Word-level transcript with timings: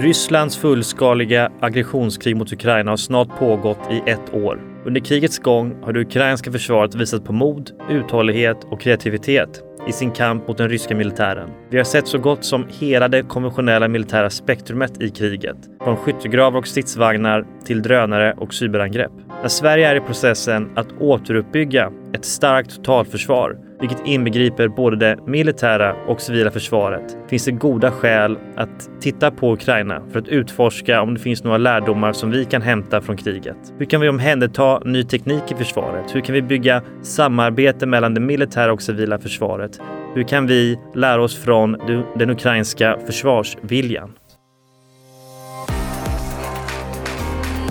Rysslands 0.00 0.56
fullskaliga 0.56 1.52
aggressionskrig 1.60 2.36
mot 2.36 2.52
Ukraina 2.52 2.90
har 2.90 2.96
snart 2.96 3.38
pågått 3.38 3.78
i 3.90 4.10
ett 4.10 4.34
år. 4.34 4.60
Under 4.86 5.00
krigets 5.00 5.38
gång 5.38 5.82
har 5.82 5.92
det 5.92 6.00
ukrainska 6.00 6.52
försvaret 6.52 6.94
visat 6.94 7.24
på 7.24 7.32
mod, 7.32 7.70
uthållighet 7.90 8.64
och 8.64 8.80
kreativitet 8.80 9.62
i 9.88 9.92
sin 9.92 10.10
kamp 10.10 10.48
mot 10.48 10.58
den 10.58 10.68
ryska 10.68 10.94
militären. 10.94 11.50
Vi 11.70 11.76
har 11.76 11.84
sett 11.84 12.08
så 12.08 12.18
gott 12.18 12.44
som 12.44 12.66
hela 12.68 13.08
det 13.08 13.22
konventionella 13.22 13.88
militära 13.88 14.30
spektrumet 14.30 15.02
i 15.02 15.10
kriget. 15.10 15.56
Från 15.84 15.96
skyttegravar 15.96 16.58
och 16.58 16.66
stridsvagnar 16.66 17.46
till 17.64 17.82
drönare 17.82 18.34
och 18.36 18.54
cyberangrepp. 18.54 19.12
När 19.42 19.48
Sverige 19.48 19.88
är 19.88 19.96
i 19.96 20.00
processen 20.00 20.70
att 20.76 20.92
återuppbygga 21.00 21.92
ett 22.12 22.24
starkt 22.24 22.76
totalförsvar 22.76 23.67
vilket 23.80 24.06
inbegriper 24.06 24.68
både 24.68 24.96
det 24.96 25.18
militära 25.26 25.94
och 26.06 26.20
civila 26.20 26.50
försvaret, 26.50 27.16
finns 27.28 27.44
det 27.44 27.52
goda 27.52 27.90
skäl 27.90 28.38
att 28.56 28.90
titta 29.00 29.30
på 29.30 29.52
Ukraina 29.52 30.02
för 30.12 30.18
att 30.18 30.28
utforska 30.28 31.02
om 31.02 31.14
det 31.14 31.20
finns 31.20 31.44
några 31.44 31.58
lärdomar 31.58 32.12
som 32.12 32.30
vi 32.30 32.44
kan 32.44 32.62
hämta 32.62 33.00
från 33.00 33.16
kriget. 33.16 33.56
Hur 33.78 33.86
kan 33.86 34.00
vi 34.00 34.08
omhänderta 34.08 34.80
ny 34.84 35.04
teknik 35.04 35.42
i 35.48 35.54
försvaret? 35.54 36.14
Hur 36.14 36.20
kan 36.20 36.34
vi 36.34 36.42
bygga 36.42 36.82
samarbete 37.02 37.86
mellan 37.86 38.14
det 38.14 38.20
militära 38.20 38.72
och 38.72 38.82
civila 38.82 39.18
försvaret? 39.18 39.80
Hur 40.14 40.22
kan 40.22 40.46
vi 40.46 40.78
lära 40.94 41.22
oss 41.22 41.44
från 41.44 41.72
den 42.18 42.30
ukrainska 42.30 42.98
försvarsviljan? 43.06 44.12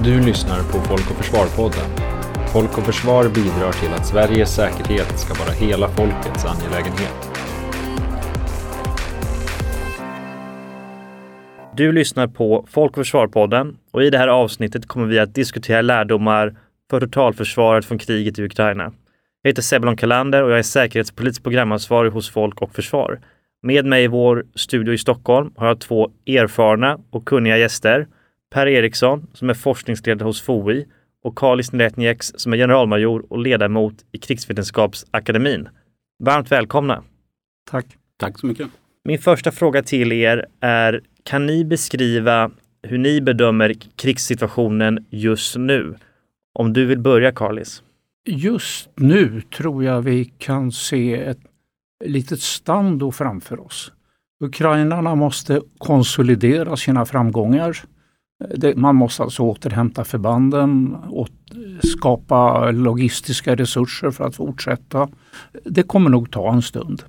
Du 0.03 0.19
lyssnar 0.21 0.57
på 0.57 0.79
Folk 0.79 1.11
och 1.11 1.25
Försvar-podden 1.25 2.16
Folk 2.53 2.77
och 2.77 2.85
Försvar 2.85 3.29
bidrar 3.29 3.71
till 3.71 3.93
att 3.93 4.07
Sveriges 4.07 4.55
säkerhet 4.55 5.19
ska 5.19 5.33
vara 5.33 5.51
hela 5.51 5.87
folkets 5.87 6.45
angelägenhet. 6.45 7.29
Du 11.75 11.91
lyssnar 11.91 12.27
på 12.27 12.65
Folk 12.69 12.91
och 12.91 13.05
Försvar-podden 13.05 13.77
och 13.91 14.03
i 14.03 14.09
det 14.09 14.17
här 14.17 14.27
avsnittet 14.27 14.87
kommer 14.87 15.05
vi 15.05 15.19
att 15.19 15.35
diskutera 15.35 15.81
lärdomar 15.81 16.55
för 16.89 16.99
totalförsvaret 16.99 17.85
från 17.85 17.97
kriget 17.97 18.39
i 18.39 18.43
Ukraina. 18.43 18.93
Jag 19.41 19.49
heter 19.49 19.61
Sebulon 19.61 19.97
Kalander 19.97 20.43
och 20.43 20.51
jag 20.51 20.59
är 20.59 20.63
säkerhetspolitisk 20.63 21.43
programansvarig 21.43 22.11
hos 22.11 22.29
Folk 22.29 22.61
och 22.61 22.75
Försvar. 22.75 23.19
Med 23.61 23.85
mig 23.85 24.03
i 24.03 24.07
vår 24.07 24.45
studio 24.55 24.93
i 24.93 24.97
Stockholm 24.97 25.51
har 25.55 25.67
jag 25.67 25.79
två 25.79 26.09
erfarna 26.27 26.99
och 27.09 27.25
kunniga 27.25 27.57
gäster. 27.57 28.07
Per 28.53 28.67
Eriksson 28.67 29.27
som 29.33 29.49
är 29.49 29.53
forskningsledare 29.53 30.27
hos 30.27 30.41
FOI 30.41 30.85
och 31.23 31.35
Karl 31.35 31.59
Isnetnieks 31.59 32.33
som 32.35 32.53
är 32.53 32.57
generalmajor 32.57 33.25
och 33.29 33.39
ledamot 33.39 33.93
i 34.11 34.17
Krigsvetenskapsakademin. 34.17 35.69
Varmt 36.23 36.51
välkomna! 36.51 37.03
Tack! 37.69 37.85
Tack 38.17 38.39
så 38.39 38.47
mycket! 38.47 38.67
Min 39.03 39.19
första 39.19 39.51
fråga 39.51 39.83
till 39.83 40.11
er 40.11 40.45
är, 40.59 41.01
kan 41.23 41.45
ni 41.45 41.65
beskriva 41.65 42.51
hur 42.83 42.97
ni 42.97 43.21
bedömer 43.21 43.73
krigssituationen 43.95 45.05
just 45.09 45.55
nu? 45.55 45.95
Om 46.59 46.73
du 46.73 46.85
vill 46.85 46.99
börja 46.99 47.31
Karlis. 47.31 47.83
Just 48.25 48.89
nu 48.95 49.41
tror 49.41 49.83
jag 49.83 50.01
vi 50.01 50.25
kan 50.25 50.71
se 50.71 51.15
ett 51.23 51.39
litet 52.05 52.39
stando 52.39 53.11
framför 53.11 53.59
oss. 53.59 53.91
Ukrainarna 54.39 55.15
måste 55.15 55.61
konsolidera 55.77 56.77
sina 56.77 57.05
framgångar 57.05 57.77
man 58.75 58.95
måste 58.95 59.23
alltså 59.23 59.43
återhämta 59.43 60.03
förbanden, 60.03 60.95
och 60.95 61.29
skapa 61.83 62.71
logistiska 62.71 63.55
resurser 63.55 64.11
för 64.11 64.23
att 64.23 64.35
fortsätta. 64.35 65.09
Det 65.63 65.83
kommer 65.83 66.09
nog 66.09 66.31
ta 66.31 66.53
en 66.53 66.61
stund. 66.61 67.03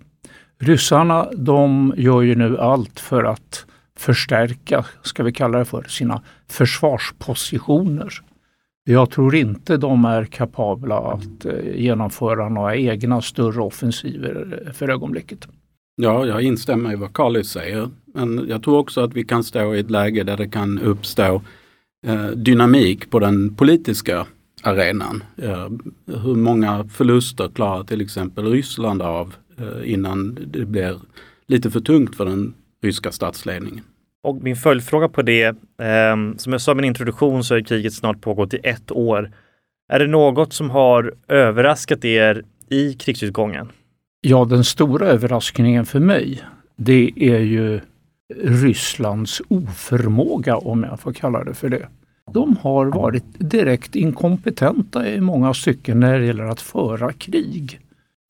Ryssarna 0.61 1.29
de 1.37 1.95
gör 1.97 2.23
ju 2.23 2.35
nu 2.35 2.59
allt 2.59 3.01
för 3.01 3.25
att 3.25 3.67
förstärka, 3.99 4.85
ska 5.03 5.23
vi 5.23 5.33
kalla 5.33 5.59
det 5.59 5.65
för, 5.65 5.83
sina 5.83 6.23
försvarspositioner. 6.49 8.15
Jag 8.85 9.11
tror 9.11 9.35
inte 9.35 9.77
de 9.77 10.05
är 10.05 10.25
kapabla 10.25 10.99
att 10.99 11.45
eh, 11.45 11.53
genomföra 11.75 12.49
några 12.49 12.77
egna 12.77 13.21
större 13.21 13.61
offensiver 13.61 14.71
för 14.75 14.89
ögonblicket. 14.89 15.49
Ja, 15.97 16.27
jag 16.27 16.43
instämmer 16.43 16.93
i 16.93 16.97
vad 16.97 17.13
Carlis 17.13 17.49
säger. 17.49 17.91
Men 18.19 18.49
jag 18.49 18.63
tror 18.63 18.79
också 18.79 19.01
att 19.01 19.15
vi 19.15 19.25
kan 19.25 19.45
stå 19.45 19.75
i 19.75 19.81
ett 19.81 19.91
läge 19.91 20.23
där 20.23 20.37
det 20.37 20.49
kan 20.49 20.79
uppstå 20.79 21.43
eh, 22.07 22.27
dynamik 22.27 23.11
på 23.11 23.19
den 23.19 23.55
politiska 23.55 24.27
arenan. 24.63 25.25
Eh, 25.37 25.69
hur 26.07 26.35
många 26.35 26.85
förluster 26.85 27.49
klarar 27.49 27.85
till 27.85 28.01
exempel 28.01 28.45
Ryssland 28.53 29.03
av 29.03 29.35
eh, 29.59 29.93
innan 29.93 30.39
det 30.47 30.65
blir 30.65 30.97
lite 31.49 31.71
för 31.71 31.81
tungt 31.81 32.17
för 32.17 32.25
den 32.25 32.55
ryska 32.83 33.13
statsledningen? 33.13 33.85
Och 34.23 34.43
min 34.43 34.57
följdfråga 34.57 35.09
på 35.09 35.23
det, 35.23 35.47
eh, 35.47 36.17
som 36.37 36.53
jag 36.53 36.61
sa 36.61 36.73
i 36.73 36.75
min 36.75 36.85
introduktion 36.85 37.45
så 37.45 37.55
har 37.55 37.61
kriget 37.61 37.95
snart 37.95 38.21
pågått 38.21 38.55
i 38.55 38.61
ett 38.63 38.93
år. 38.93 39.31
Är 39.93 39.99
det 39.99 40.07
något 40.07 40.53
som 40.53 40.71
har 40.71 41.15
överraskat 41.29 42.05
er 42.05 42.45
i 42.69 42.95
krigsutgången? 42.95 43.69
Ja, 44.21 44.45
den 44.45 44.65
stora 44.65 45.07
överraskningen 45.07 45.87
för 45.87 46.01
mig, 46.01 46.43
det 46.77 47.13
är 47.17 47.39
ju 47.39 47.81
Rysslands 48.35 49.43
oförmåga, 49.49 50.57
om 50.57 50.83
jag 50.83 51.01
får 51.01 51.13
kalla 51.13 51.45
det 51.45 51.55
för 51.55 51.69
det. 51.69 51.89
De 52.33 52.57
har 52.57 52.87
varit 52.87 53.25
direkt 53.39 53.97
inkompetenta 53.97 55.09
i 55.09 55.21
många 55.21 55.55
stycken 55.55 56.01
när 56.01 56.19
det 56.19 56.27
gäller 56.27 56.45
att 56.45 56.61
föra 56.61 57.13
krig. 57.13 57.81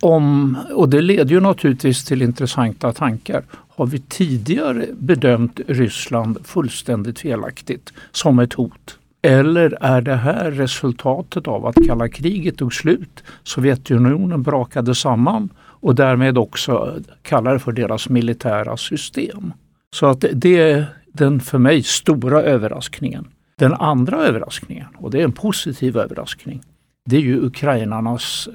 Om, 0.02 0.56
och 0.74 0.88
det 0.88 1.00
leder 1.00 1.30
ju 1.30 1.40
naturligtvis 1.40 2.04
till 2.04 2.22
intressanta 2.22 2.92
tankar. 2.92 3.44
Har 3.50 3.86
vi 3.86 3.98
tidigare 3.98 4.86
bedömt 4.98 5.60
Ryssland 5.66 6.38
fullständigt 6.46 7.18
felaktigt 7.18 7.92
som 8.12 8.38
ett 8.38 8.52
hot? 8.52 8.98
Eller 9.22 9.78
är 9.80 10.00
det 10.00 10.16
här 10.16 10.50
resultatet 10.50 11.48
av 11.48 11.66
att 11.66 11.76
kalla 11.86 12.08
kriget 12.08 12.56
tog 12.56 12.74
slut? 12.74 13.24
Sovjetunionen 13.42 14.42
brakade 14.42 14.94
samman 14.94 15.48
och 15.58 15.94
därmed 15.94 16.38
också 16.38 16.98
kallar 17.22 17.52
det 17.52 17.58
för 17.58 17.72
deras 17.72 18.08
militära 18.08 18.76
system. 18.76 19.52
Så 19.94 20.06
att 20.06 20.24
det 20.32 20.60
är 20.60 20.86
den 21.12 21.40
för 21.40 21.58
mig 21.58 21.82
stora 21.82 22.42
överraskningen. 22.42 23.28
Den 23.56 23.74
andra 23.74 24.16
överraskningen, 24.16 24.86
och 24.96 25.10
det 25.10 25.20
är 25.20 25.24
en 25.24 25.32
positiv 25.32 25.96
överraskning, 25.96 26.62
det 27.04 27.16
är 27.16 27.20
ju 27.20 27.46
ukrainarnas 27.46 28.48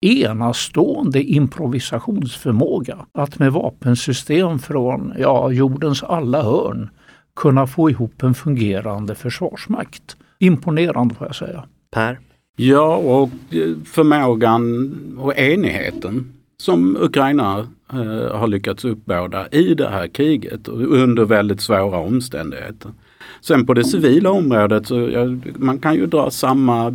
eh, 0.00 0.10
enastående 0.10 1.22
improvisationsförmåga. 1.22 3.06
Att 3.12 3.38
med 3.38 3.52
vapensystem 3.52 4.58
från 4.58 5.14
ja, 5.18 5.52
jordens 5.52 6.02
alla 6.02 6.42
hörn 6.42 6.90
kunna 7.36 7.66
få 7.66 7.90
ihop 7.90 8.22
en 8.22 8.34
fungerande 8.34 9.14
försvarsmakt. 9.14 10.16
Imponerande 10.38 11.14
får 11.14 11.26
jag 11.26 11.36
säga. 11.36 11.64
Per? 11.90 12.18
Ja, 12.56 12.96
och 12.96 13.30
förmågan 13.84 14.94
och 15.20 15.38
enigheten 15.38 16.32
som 16.60 16.96
Ukraina 16.96 17.58
eh, 17.92 18.36
har 18.36 18.46
lyckats 18.46 18.84
uppbåda 18.84 19.48
i 19.48 19.74
det 19.74 19.88
här 19.88 20.06
kriget 20.06 20.68
under 20.68 21.24
väldigt 21.24 21.60
svåra 21.60 21.98
omständigheter. 21.98 22.90
Sen 23.40 23.66
på 23.66 23.74
det 23.74 23.84
civila 23.84 24.30
området 24.30 24.86
så 24.86 25.08
ja, 25.08 25.24
man 25.56 25.78
kan 25.78 25.94
ju 25.94 26.06
dra 26.06 26.30
samma, 26.30 26.86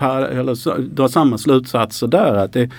eh, 0.00 0.38
eller, 0.38 0.80
dra 0.94 1.08
samma 1.08 1.38
slutsatser 1.38 2.06
där. 2.06 2.34
Att 2.34 2.52
det, 2.52 2.70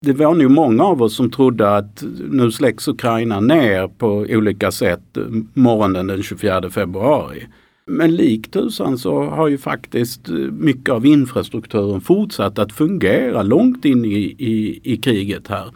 det 0.00 0.12
var 0.12 0.34
nog 0.34 0.50
många 0.50 0.84
av 0.84 1.02
oss 1.02 1.16
som 1.16 1.30
trodde 1.30 1.76
att 1.76 2.04
nu 2.30 2.50
släcks 2.50 2.88
Ukraina 2.88 3.40
ner 3.40 3.88
på 3.88 4.26
olika 4.28 4.70
sätt 4.70 5.16
eh, 5.16 5.22
morgonen 5.54 6.06
den 6.06 6.22
24 6.22 6.70
februari. 6.70 7.46
Men 7.86 8.16
likt 8.16 8.52
tusan 8.52 8.98
så 8.98 9.22
har 9.24 9.48
ju 9.48 9.58
faktiskt 9.58 10.28
eh, 10.28 10.34
mycket 10.36 10.88
av 10.88 11.06
infrastrukturen 11.06 12.00
fortsatt 12.00 12.58
att 12.58 12.72
fungera 12.72 13.42
långt 13.42 13.84
in 13.84 14.04
i, 14.04 14.36
i, 14.38 14.80
i 14.92 14.96
kriget 14.96 15.48
här. 15.48 15.70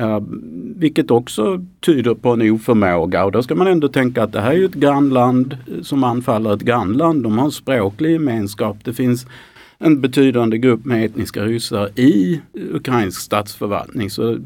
Uh, 0.00 0.20
vilket 0.76 1.10
också 1.10 1.64
tyder 1.80 2.14
på 2.14 2.30
en 2.30 2.50
oförmåga 2.50 3.24
och 3.24 3.32
då 3.32 3.42
ska 3.42 3.54
man 3.54 3.66
ändå 3.66 3.88
tänka 3.88 4.22
att 4.22 4.32
det 4.32 4.40
här 4.40 4.52
är 4.52 4.64
ett 4.64 4.74
grannland 4.74 5.52
eh, 5.52 5.82
som 5.82 6.04
anfaller 6.04 6.54
ett 6.54 6.62
grannland. 6.62 7.22
De 7.22 7.38
har 7.38 7.44
en 7.44 7.52
språklig 7.52 8.12
gemenskap. 8.12 8.76
Det 8.84 8.92
finns 8.92 9.26
en 9.78 10.00
betydande 10.00 10.58
grupp 10.58 10.84
med 10.84 11.04
etniska 11.04 11.44
ryssar 11.44 12.00
i 12.00 12.40
ukrainsk 12.54 13.20
statsförvaltning. 13.20 14.10
Så 14.10 14.38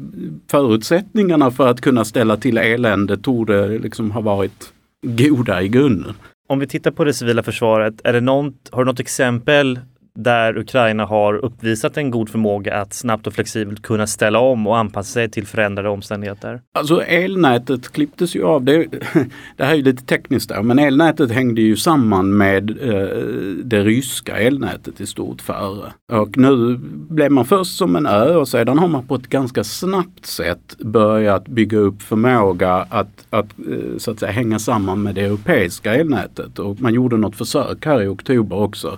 förutsättningarna 0.51 1.51
för 1.51 1.67
att 1.67 1.81
kunna 1.81 2.05
ställa 2.05 2.37
till 2.37 2.57
elände 2.57 3.17
torde 3.17 3.77
liksom 3.77 4.11
ha 4.11 4.21
varit 4.21 4.73
goda 5.01 5.61
i 5.61 5.67
grunden. 5.67 6.13
Om 6.51 6.59
vi 6.59 6.67
tittar 6.67 6.91
på 6.91 7.03
det 7.03 7.13
civila 7.13 7.43
försvaret, 7.43 8.01
är 8.03 8.13
det 8.13 8.21
något, 8.21 8.69
har 8.71 8.83
du 8.83 8.85
något 8.85 8.99
exempel 8.99 9.79
där 10.13 10.57
Ukraina 10.57 11.05
har 11.05 11.33
uppvisat 11.33 11.97
en 11.97 12.11
god 12.11 12.29
förmåga 12.29 12.75
att 12.75 12.93
snabbt 12.93 13.27
och 13.27 13.33
flexibelt 13.33 13.81
kunna 13.81 14.07
ställa 14.07 14.39
om 14.39 14.67
och 14.67 14.77
anpassa 14.77 15.13
sig 15.13 15.29
till 15.29 15.47
förändrade 15.47 15.89
omständigheter? 15.89 16.61
Alltså 16.73 17.01
elnätet 17.01 17.91
klipptes 17.91 18.35
ju 18.35 18.43
av. 18.43 18.63
Det, 18.63 18.87
det 19.57 19.63
här 19.63 19.73
är 19.73 19.81
lite 19.81 20.05
tekniskt 20.05 20.49
där, 20.49 20.61
men 20.61 20.79
elnätet 20.79 21.31
hängde 21.31 21.61
ju 21.61 21.77
samman 21.77 22.37
med 22.37 22.69
eh, 22.69 23.17
det 23.63 23.83
ryska 23.83 24.37
elnätet 24.37 25.01
i 25.01 25.05
stort 25.05 25.41
före. 25.41 25.93
Och 26.11 26.37
nu 26.37 26.77
blev 27.09 27.31
man 27.31 27.45
först 27.45 27.77
som 27.77 27.95
en 27.95 28.05
ö 28.05 28.35
och 28.35 28.47
sedan 28.47 28.79
har 28.79 28.87
man 28.87 29.07
på 29.07 29.15
ett 29.15 29.27
ganska 29.27 29.63
snabbt 29.63 30.25
sätt 30.25 30.77
börjat 30.79 31.47
bygga 31.47 31.77
upp 31.77 32.01
förmåga 32.01 32.73
att, 32.73 33.27
att, 33.29 33.45
eh, 33.45 33.97
så 33.97 34.11
att 34.11 34.19
säga, 34.19 34.31
hänga 34.31 34.59
samman 34.59 35.03
med 35.03 35.15
det 35.15 35.21
europeiska 35.21 35.95
elnätet. 35.95 36.59
Och 36.59 36.81
man 36.81 36.93
gjorde 36.93 37.17
något 37.17 37.35
försök 37.35 37.85
här 37.85 38.01
i 38.01 38.07
oktober 38.07 38.55
också 38.55 38.97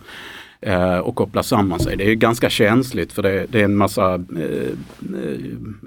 eh, 0.66 0.98
och 0.98 1.16
koppla 1.16 1.44
samman 1.44 1.80
sig. 1.80 1.98
Det 1.98 2.12
är 2.12 2.16
ganska 2.16 2.50
känsligt 2.50 3.14
för 3.14 3.22
det, 3.22 3.46
det 3.50 3.60
är 3.60 3.66
en 3.66 3.76
massa, 3.76 4.14
eh, 4.14 4.70
eh 5.16 5.40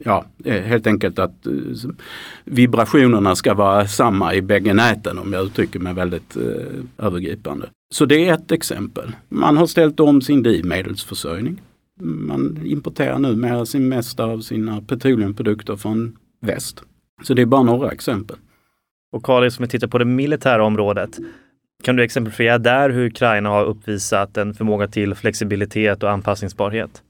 ja 0.04 0.24
helt 0.44 0.86
enkelt 0.86 1.18
att 1.18 1.46
eh, 1.46 1.52
vibrationerna 2.44 3.36
ska 3.36 3.54
vara 3.54 3.86
samma 3.86 4.34
i 4.34 4.42
bägge 4.42 4.74
näten 4.74 5.18
om 5.18 5.32
jag 5.32 5.44
uttrycker 5.44 5.78
mig 5.78 5.94
väldigt 5.94 6.36
eh, 6.36 7.06
övergripande. 7.06 7.68
Så 7.94 8.04
det 8.04 8.28
är 8.28 8.34
ett 8.34 8.52
exempel. 8.52 9.12
Man 9.28 9.56
har 9.56 9.66
ställt 9.66 10.00
om 10.00 10.22
sin 10.22 10.42
drivmedelsförsörjning. 10.42 11.60
Man 12.00 12.58
importerar 12.64 13.18
numera 13.18 13.66
sin 13.66 13.88
mesta 13.88 14.24
av 14.24 14.40
sina 14.40 14.80
petroleumprodukter 14.80 15.76
från 15.76 16.16
väst. 16.40 16.82
Så 17.22 17.34
det 17.34 17.42
är 17.42 17.46
bara 17.46 17.62
några 17.62 17.90
exempel. 17.90 18.36
Och 19.12 19.24
Karin, 19.24 19.50
som 19.50 19.62
vi 19.62 19.68
tittar 19.68 19.86
på 19.86 19.98
det 19.98 20.04
militära 20.04 20.64
området, 20.64 21.18
kan 21.82 21.96
du 21.96 22.04
exemplifiera 22.04 22.58
där 22.58 22.90
hur 22.90 23.06
Ukraina 23.06 23.48
har 23.48 23.64
uppvisat 23.64 24.36
en 24.36 24.54
förmåga 24.54 24.88
till 24.88 25.14
flexibilitet 25.14 26.02
och 26.02 26.10
anpassningsbarhet? 26.10 27.02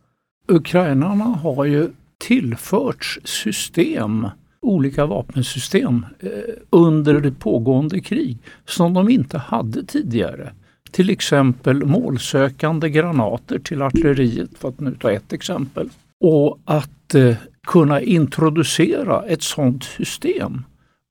Ukrainarna 0.49 1.25
har 1.25 1.65
ju 1.65 1.89
tillförts 2.19 3.19
system, 3.25 4.29
olika 4.61 5.07
vapensystem 5.07 6.07
eh, 6.21 6.31
under 6.71 7.21
det 7.21 7.33
pågående 7.33 8.01
krig 8.01 8.39
som 8.65 8.95
de 8.95 9.09
inte 9.09 9.39
hade 9.39 9.85
tidigare. 9.85 10.53
Till 10.91 11.11
exempel 11.11 11.85
målsökande 11.85 12.91
granater 12.91 13.59
till 13.59 13.83
artilleriet 13.83 14.59
för 14.59 14.69
att 14.69 14.81
nu 14.81 14.95
ta 14.95 15.11
ett 15.11 15.33
exempel. 15.33 15.89
Och 16.21 16.59
att 16.65 17.15
eh, 17.15 17.37
kunna 17.67 18.01
introducera 18.01 19.23
ett 19.23 19.43
sådant 19.43 19.85
system 19.85 20.65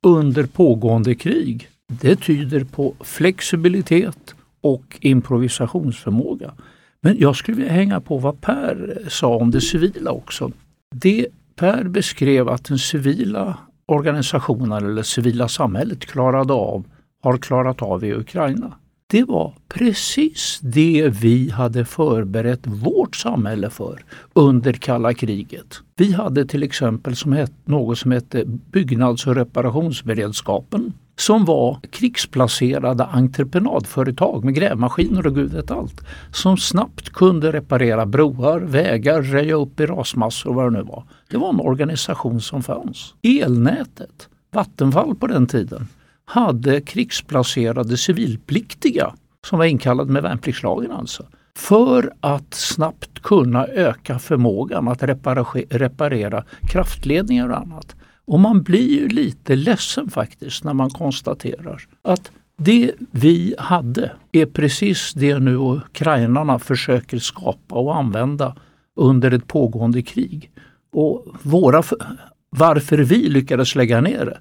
under 0.06 0.44
pågående 0.44 1.16
krig 1.16 1.70
det 1.88 2.16
tyder 2.16 2.64
på 2.64 2.96
flexibilitet 3.00 4.36
och 4.62 4.98
improvisationsförmåga. 5.02 6.54
Men 7.02 7.20
jag 7.20 7.36
skulle 7.36 7.58
vilja 7.58 7.74
hänga 7.74 8.02
på 8.02 8.18
vad 8.18 8.42
Per 8.42 9.04
sa 9.10 9.36
om 9.36 9.52
det 9.52 9.62
civila 9.62 10.12
också. 10.12 10.52
Det 10.96 11.28
Per 11.56 11.84
beskrev 11.84 12.50
att 12.50 12.66
den 12.66 12.80
civila 12.80 13.58
organisationen 13.86 14.86
eller 14.86 15.04
civila 15.04 15.48
samhället 15.48 16.06
klarade 16.06 16.54
av, 16.54 16.86
har 17.24 17.38
klarat 17.38 17.82
av 17.82 18.04
i 18.04 18.14
Ukraina. 18.14 18.76
Det 19.08 19.24
var 19.24 19.54
precis 19.68 20.60
det 20.62 21.10
vi 21.22 21.50
hade 21.50 21.86
förberett 21.86 22.68
vårt 22.68 23.16
samhälle 23.16 23.70
för 23.70 24.04
under 24.34 24.74
kalla 24.74 25.14
kriget. 25.14 25.82
Vi 25.96 26.14
hade 26.14 26.46
till 26.46 26.64
exempel 26.64 27.16
som 27.16 27.34
het, 27.34 27.52
något 27.66 27.98
som 27.98 28.12
hette 28.12 28.44
byggnads 28.46 29.28
och 29.28 29.36
reparationsberedskapen 29.36 30.94
som 31.18 31.46
var 31.46 31.80
krigsplacerade 31.90 33.06
entreprenadföretag 33.06 34.44
med 34.44 34.56
grävmaskiner 34.56 35.28
och 35.28 35.36
gud 35.36 35.54
vet 35.54 35.72
allt. 35.72 36.02
Som 36.32 36.58
snabbt 36.58 37.10
kunde 37.10 37.52
reparera 37.52 38.06
broar, 38.06 38.60
vägar, 38.60 39.22
röja 39.22 39.56
upp 39.56 39.80
i 39.80 39.86
rasmassor 39.86 40.50
och 40.50 40.56
vad 40.56 40.66
det 40.66 40.78
nu 40.78 40.84
var. 40.84 41.04
Det 41.30 41.38
var 41.38 41.50
en 41.50 41.60
organisation 41.60 42.42
som 42.42 42.64
fanns. 42.64 43.14
Elnätet, 43.24 44.30
Vattenfall 44.52 45.16
på 45.16 45.28
den 45.28 45.48
tiden, 45.48 45.88
hade 46.26 46.82
krigsplacerade 46.82 47.98
civilpliktiga 47.98 49.14
som 49.46 49.58
var 49.58 49.66
inkallade 49.66 50.12
med 50.12 50.24
värnpliktslagen 50.24 50.92
alltså. 50.92 51.26
För 51.58 52.14
att 52.20 52.54
snabbt 52.54 53.22
kunna 53.22 53.66
öka 53.68 54.20
förmågan 54.20 54.88
att 54.88 55.04
reparera, 55.04 55.46
reparera 55.70 56.44
kraftledningar 56.70 57.50
och 57.50 57.58
annat. 57.58 57.96
Och 58.28 58.40
man 58.40 58.64
blir 58.64 58.90
ju 58.90 59.08
lite 59.08 59.56
ledsen 59.56 60.10
faktiskt 60.10 60.64
när 60.64 60.74
man 60.74 60.90
konstaterar 60.90 61.82
att 62.02 62.32
det 62.58 62.92
vi 63.12 63.56
hade 63.58 64.12
är 64.32 64.46
precis 64.46 65.14
det 65.14 65.40
nu 65.40 65.56
ukrainarna 65.56 66.60
försöker 66.60 67.20
skapa 67.20 67.76
och 67.76 67.96
använda 67.96 68.56
under 68.96 69.32
ett 69.32 69.48
pågående 69.48 70.02
krig. 70.02 70.52
Och 70.94 71.26
våra, 71.42 71.84
varför 72.50 72.98
vi 72.98 73.30
lyckades 73.30 73.76
lägga 73.76 74.02
ner 74.02 74.26
det, 74.26 74.40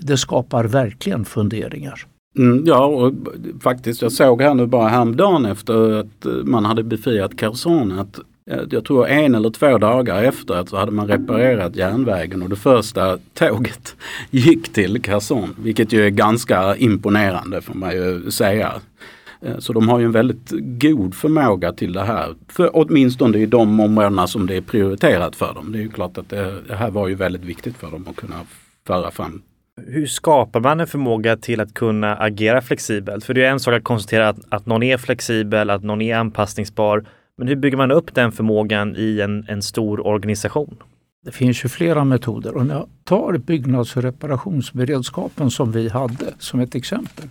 det 0.00 0.16
skapar 0.16 0.64
verkligen 0.64 1.24
funderingar. 1.24 2.06
Mm, 2.38 2.62
ja, 2.66 2.86
och 2.86 3.12
faktiskt 3.60 4.02
jag 4.02 4.12
såg 4.12 4.42
här 4.42 4.54
nu 4.54 4.66
bara 4.66 4.88
häromdagen 4.88 5.46
efter 5.46 5.92
att 5.92 6.26
man 6.44 6.64
hade 6.64 6.82
befriat 6.82 7.36
Kherson 7.36 7.98
att 7.98 8.20
Eh, 8.46 8.60
jag 8.70 8.84
tror 8.84 9.08
en 9.08 9.34
eller 9.34 9.50
två 9.50 9.78
dagar 9.78 10.22
efter 10.22 10.54
att 10.54 10.68
så 10.68 10.76
hade 10.76 10.92
man 10.92 11.08
reparerat 11.08 11.76
järnvägen 11.76 12.42
och 12.42 12.48
det 12.48 12.56
första 12.56 13.18
tåget 13.34 13.96
gick 14.30 14.72
till 14.72 15.02
Kherson. 15.02 15.56
Vilket 15.58 15.92
ju 15.92 16.06
är 16.06 16.10
ganska 16.10 16.76
imponerande 16.76 17.60
får 17.60 17.74
man 17.74 17.92
ju 17.92 18.30
säga. 18.30 18.72
Eh, 19.42 19.58
så 19.58 19.72
de 19.72 19.88
har 19.88 19.98
ju 19.98 20.04
en 20.04 20.12
väldigt 20.12 20.50
god 20.62 21.14
förmåga 21.14 21.72
till 21.72 21.92
det 21.92 22.04
här. 22.04 22.34
För, 22.48 22.70
åtminstone 22.72 23.38
i 23.38 23.46
de 23.46 23.80
områdena 23.80 24.26
som 24.26 24.46
det 24.46 24.56
är 24.56 24.60
prioriterat 24.60 25.36
för 25.36 25.54
dem. 25.54 25.72
Det 25.72 25.78
är 25.78 25.82
ju 25.82 25.90
klart 25.90 26.18
att 26.18 26.28
det, 26.28 26.54
det 26.68 26.76
här 26.76 26.90
var 26.90 27.08
ju 27.08 27.14
väldigt 27.14 27.44
viktigt 27.44 27.76
för 27.76 27.90
dem 27.90 28.06
att 28.10 28.16
kunna 28.16 28.40
föra 28.86 29.10
fram 29.10 29.42
hur 29.86 30.06
skapar 30.06 30.60
man 30.60 30.80
en 30.80 30.86
förmåga 30.86 31.36
till 31.36 31.60
att 31.60 31.74
kunna 31.74 32.16
agera 32.16 32.60
flexibelt? 32.60 33.24
För 33.24 33.34
det 33.34 33.44
är 33.44 33.50
en 33.50 33.60
sak 33.60 33.74
att 33.74 33.84
konstatera 33.84 34.28
att, 34.28 34.38
att 34.48 34.66
någon 34.66 34.82
är 34.82 34.96
flexibel, 34.96 35.70
att 35.70 35.82
någon 35.82 36.02
är 36.02 36.16
anpassningsbar. 36.16 37.04
Men 37.40 37.48
hur 37.48 37.56
bygger 37.56 37.76
man 37.76 37.90
upp 37.90 38.14
den 38.14 38.32
förmågan 38.32 38.96
i 38.96 39.20
en, 39.20 39.44
en 39.48 39.62
stor 39.62 40.06
organisation? 40.06 40.76
Det 41.24 41.30
finns 41.30 41.64
ju 41.64 41.68
flera 41.68 42.04
metoder 42.04 42.56
Om 42.56 42.70
jag 42.70 42.88
tar 43.04 43.38
byggnads 43.38 43.96
och 43.96 44.02
reparationsberedskapen 44.02 45.50
som 45.50 45.72
vi 45.72 45.88
hade 45.88 46.34
som 46.38 46.60
ett 46.60 46.74
exempel. 46.74 47.24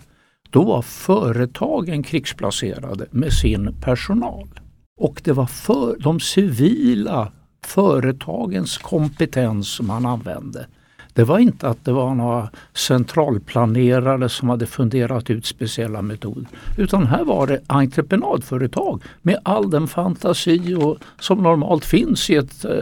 Då 0.50 0.64
var 0.64 0.82
företagen 0.82 2.02
krigsplacerade 2.02 3.06
med 3.10 3.32
sin 3.32 3.74
personal. 3.80 4.48
Och 4.96 5.20
det 5.24 5.32
var 5.32 5.46
för 5.46 5.96
de 6.00 6.20
civila 6.20 7.32
företagens 7.66 8.78
kompetens 8.78 9.68
som 9.68 9.86
man 9.86 10.06
använde. 10.06 10.66
Det 11.14 11.24
var 11.24 11.38
inte 11.38 11.68
att 11.68 11.84
det 11.84 11.92
var 11.92 12.14
några 12.14 12.50
centralplanerare 12.74 14.28
som 14.28 14.48
hade 14.48 14.66
funderat 14.66 15.30
ut 15.30 15.46
speciella 15.46 16.02
metoder. 16.02 16.48
Utan 16.78 17.06
här 17.06 17.24
var 17.24 17.46
det 17.46 17.60
entreprenadföretag 17.66 19.02
med 19.22 19.38
all 19.42 19.70
den 19.70 19.88
fantasi 19.88 20.74
och, 20.74 20.98
som 21.20 21.42
normalt 21.42 21.84
finns 21.84 22.30
i 22.30 22.36
ett 22.36 22.64
eh, 22.64 22.72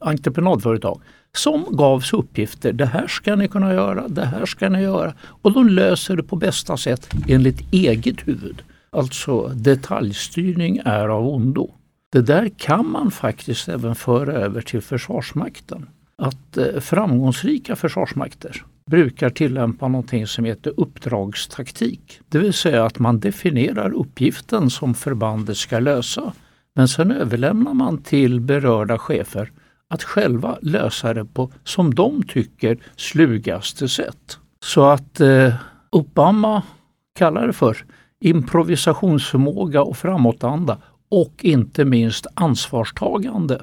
entreprenadföretag 0.00 1.00
som 1.36 1.64
gavs 1.70 2.12
uppgifter. 2.12 2.72
Det 2.72 2.86
här 2.86 3.06
ska 3.06 3.36
ni 3.36 3.48
kunna 3.48 3.72
göra, 3.72 4.08
det 4.08 4.24
här 4.24 4.46
ska 4.46 4.68
ni 4.68 4.82
göra. 4.82 5.14
Och 5.22 5.52
de 5.52 5.68
löser 5.68 6.16
det 6.16 6.22
på 6.22 6.36
bästa 6.36 6.76
sätt 6.76 7.10
enligt 7.28 7.72
eget 7.72 8.28
huvud. 8.28 8.62
Alltså 8.90 9.48
detaljstyrning 9.48 10.80
är 10.84 11.08
av 11.08 11.28
ondo. 11.28 11.70
Det 12.12 12.20
där 12.20 12.50
kan 12.58 12.90
man 12.90 13.10
faktiskt 13.10 13.68
även 13.68 13.94
föra 13.94 14.32
över 14.32 14.60
till 14.60 14.82
Försvarsmakten 14.82 15.86
att 16.16 16.56
eh, 16.56 16.80
framgångsrika 16.80 17.76
försvarsmakter 17.76 18.64
brukar 18.90 19.30
tillämpa 19.30 19.88
någonting 19.88 20.26
som 20.26 20.44
heter 20.44 20.72
uppdragstaktik. 20.76 22.20
Det 22.28 22.38
vill 22.38 22.52
säga 22.52 22.84
att 22.84 22.98
man 22.98 23.20
definierar 23.20 23.92
uppgiften 23.92 24.70
som 24.70 24.94
förbandet 24.94 25.56
ska 25.56 25.78
lösa. 25.78 26.32
Men 26.74 26.88
sen 26.88 27.10
överlämnar 27.10 27.74
man 27.74 27.98
till 27.98 28.40
berörda 28.40 28.98
chefer 28.98 29.50
att 29.88 30.02
själva 30.02 30.58
lösa 30.62 31.14
det 31.14 31.24
på, 31.24 31.52
som 31.64 31.94
de 31.94 32.22
tycker, 32.22 32.78
slugaste 32.96 33.88
sätt. 33.88 34.38
Så 34.64 34.84
att 34.84 35.20
eh, 35.20 35.54
Obama 35.90 36.62
kallar 37.18 37.46
det 37.46 37.52
för 37.52 37.84
improvisationsförmåga 38.20 39.82
och 39.82 39.96
framåtanda 39.96 40.78
och 41.10 41.32
inte 41.40 41.84
minst 41.84 42.26
ansvarstagande 42.34 43.62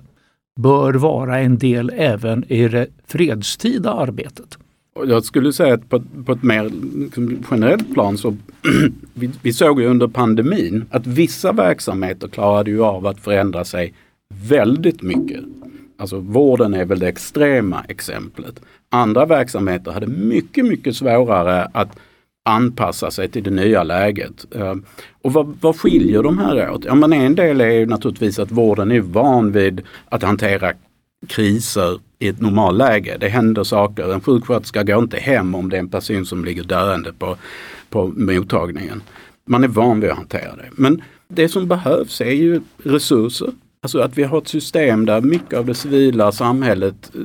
bör 0.62 0.94
vara 0.94 1.39
en 1.39 1.58
del 1.58 1.92
även 1.96 2.51
i 2.51 2.68
det 2.68 2.88
fredstida 3.08 3.94
arbetet. 3.94 4.58
Jag 5.08 5.24
skulle 5.24 5.54
säga 5.54 5.74
att 5.74 5.89
på, 5.89 6.04
på 6.25 6.32
ett 6.32 6.44
mer 6.44 6.72
liksom, 7.04 7.44
generellt 7.51 7.94
plan 7.94 8.18
så 8.18 8.36
vi, 9.13 9.30
vi, 9.42 9.54
såg 9.54 9.82
ju 9.82 9.88
under 9.88 10.08
pandemin 10.08 10.86
att 10.89 11.08
vissa 11.08 11.51
verksamheter 11.51 12.28
klarade 12.28 12.72
ju 12.72 12.84
av 12.84 13.08
att 13.08 13.20
förändra 13.20 13.66
sig 13.66 13.94
väldigt 14.50 15.01
mycket. 15.01 15.44
Alltså 15.98 16.20
vården 16.20 16.74
är 16.74 16.86
väl 16.86 17.00
det 17.00 17.08
extrema 17.08 17.84
exemplet. 17.88 18.62
Andra 18.89 19.25
verksamheter 19.25 19.92
hade 19.92 20.08
mycket, 20.08 20.66
mycket 20.66 20.96
svårare 20.96 21.70
att 21.74 22.00
anpassa 22.50 23.12
sig 23.12 23.29
till 23.29 23.44
det 23.44 23.50
nya 23.50 23.84
läget. 23.84 24.46
Eh, 24.56 24.75
och 25.22 25.34
vad, 25.34 25.58
vad 25.62 25.79
skiljer 25.79 26.24
de 26.24 26.38
här 26.38 26.72
åt? 26.72 26.86
Ja, 26.86 26.96
men 26.96 27.13
en 27.13 27.36
del 27.36 27.62
är 27.62 27.86
naturligtvis 27.86 28.39
att 28.39 28.51
vården 28.51 28.91
är 28.91 29.00
van 29.00 29.51
vid 29.51 29.82
att 30.10 30.24
hantera 30.24 30.74
kriser 31.27 32.00
i 32.20 32.27
ett 32.27 32.41
normalläge. 32.41 33.18
Det 33.20 33.29
händer 33.29 33.63
saker. 33.63 34.13
En 34.13 34.22
sjuksköterska 34.22 34.84
går 34.84 35.00
inte 35.00 35.18
hem 35.18 35.56
om 35.56 35.70
det 35.70 35.77
är 35.77 35.79
en 35.79 35.89
person 35.89 36.25
som 36.25 36.46
ligger 36.46 36.63
döende 36.63 37.13
på, 37.13 37.36
på 37.89 38.08
mottagningen. 38.08 39.01
Man 39.46 39.63
är 39.63 39.68
van 39.68 40.00
vid 40.00 40.10
att 40.10 40.18
hantera 40.18 40.56
det. 40.56 40.70
Men 40.72 41.01
det 41.27 41.50
som 41.50 41.68
behövs 41.68 42.22
är 42.22 42.32
ju 42.32 42.62
resurser. 42.84 43.50
Alltså 43.82 44.00
att 44.00 44.18
vi 44.18 44.24
har 44.24 44.38
ett 44.38 44.48
system 44.48 45.06
där 45.06 45.22
mycket 45.22 45.60
av 45.60 45.65
det 45.65 45.75
civila 45.75 46.32
samhället 46.32 47.12
eh, 47.15 47.22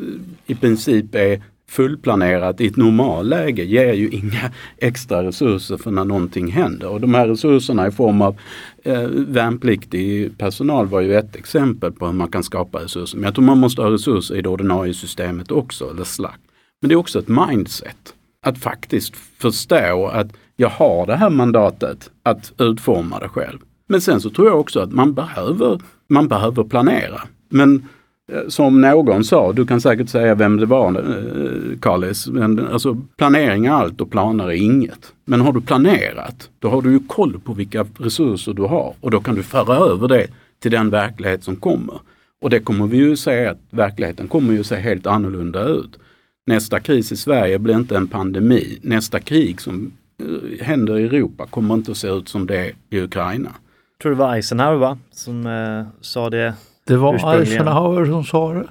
i 0.47 0.55
princip 0.55 1.15
är 1.15 1.43
fullplanerat 1.75 2.61
i 2.61 2.67
ett 2.67 2.77
normalläge 2.77 3.65
ger 3.65 3.93
ju 3.93 4.09
inga 4.09 4.53
extra 4.79 5.23
resurser 5.23 5.77
för 5.77 5.91
när 5.91 6.05
någonting 6.05 6.53
händer. 6.53 6.89
Och 6.89 7.01
de 7.01 7.15
här 7.15 7.29
resurserna 7.29 7.87
i 7.87 7.91
form 7.91 8.23
av 8.23 8.37
eh, 8.83 9.09
värnpliktig 9.09 10.39
personal 10.39 10.87
var 10.87 11.01
ju 11.01 11.15
ett 11.15 11.37
exempel 11.37 11.93
på 11.93 12.07
hur 12.07 12.13
man 12.13 12.29
kan 12.29 12.43
skapa 12.43 12.79
resurser. 12.79 13.17
Men 13.19 13.25
jag 13.25 13.35
tror 13.35 13.45
man 13.45 13.59
måste 13.59 13.83
ha 13.83 13.91
resurser 13.91 14.37
i 14.37 14.43
det 14.43 14.49
ordinarie 14.49 14.95
systemet 14.95 15.51
också, 15.51 15.91
eller 15.91 16.05
slack. 16.05 16.41
Men 16.81 16.89
det 16.89 16.95
är 16.95 16.97
också 16.97 17.19
ett 17.19 17.29
mindset. 17.29 18.15
Att 18.47 18.59
faktiskt 18.59 19.17
förstå 19.17 20.11
att 20.13 20.29
jag 20.57 20.69
har 20.69 21.07
det 21.07 21.17
här 21.17 21.31
mandatet 21.31 22.11
att 22.23 22.53
utforma 22.59 23.19
det 23.19 23.29
själv. 23.29 23.59
Men 23.89 24.01
sen 24.01 24.21
så 24.21 24.31
tror 24.31 24.47
jag 24.49 24.61
också 24.61 24.81
att 24.81 24.93
man 24.93 25.15
behöver, 25.15 25.81
man 26.09 26.29
behöver 26.29 26.65
planera. 26.65 27.21
Men 27.49 27.89
Eh, 28.33 28.49
som 28.49 28.81
någon 28.81 29.25
sa, 29.25 29.53
du 29.53 29.67
kan 29.67 29.81
säkert 29.81 30.09
säga 30.09 30.35
vem 30.35 30.57
det 30.57 30.67
var, 30.67 30.99
eh, 30.99 31.79
Kallis, 31.81 32.27
men 32.27 32.67
alltså 32.67 32.97
planering 33.17 33.67
är 33.67 33.71
allt 33.71 34.01
och 34.01 34.11
planer 34.11 34.45
är 34.45 34.63
inget. 34.63 35.13
Men 35.25 35.41
har 35.41 35.53
du 35.53 35.61
planerat, 35.61 36.51
då 36.59 36.69
har 36.69 36.83
du 36.83 36.93
ju 36.93 37.01
koll 37.07 37.41
på 37.41 37.53
vilka 37.53 37.87
resurser 37.99 38.53
du 38.53 38.63
har 38.63 38.95
och 39.01 39.11
då 39.11 39.21
kan 39.21 39.35
du 39.35 39.43
föra 39.43 39.77
över 39.77 40.09
det 40.09 40.27
till 40.59 40.71
den 40.71 40.91
verklighet 40.91 41.45
som 41.45 41.57
kommer. 41.57 42.01
Och 42.43 42.51
det 42.51 42.61
kommer 42.61 42.87
vi 42.87 42.97
ju 42.97 43.17
se 43.17 43.47
att 43.47 43.61
verkligheten 43.71 44.29
kommer 44.29 44.53
ju 44.53 44.65
se 44.65 44.77
helt 44.77 45.07
annorlunda 45.07 45.65
ut. 45.65 45.99
Nästa 46.47 46.81
kris 46.81 47.13
i 47.13 47.17
Sverige 47.17 47.59
blir 47.59 47.77
inte 47.77 47.97
en 47.97 48.09
pandemi. 48.09 48.79
Nästa 48.83 49.21
krig 49.21 49.61
som 49.61 49.93
eh, 50.21 50.67
händer 50.67 50.99
i 50.99 51.05
Europa 51.05 51.47
kommer 51.47 51.75
inte 51.75 51.91
att 51.91 51.97
se 51.97 52.09
ut 52.09 52.29
som 52.29 52.47
det 52.47 52.73
i 52.91 53.01
Ukraina. 53.01 53.51
Jag 53.93 54.03
tror 54.03 54.13
det 54.13 54.19
var 54.19 54.35
Eisenhower 54.35 54.77
va? 54.77 54.99
som 55.11 55.47
eh, 55.47 55.87
sa 56.01 56.31
det 56.31 56.55
det 56.87 56.97
var 56.97 57.35
Eisenhower 57.41 58.07
som 58.07 58.25
sa 58.25 58.53
det. 58.53 58.69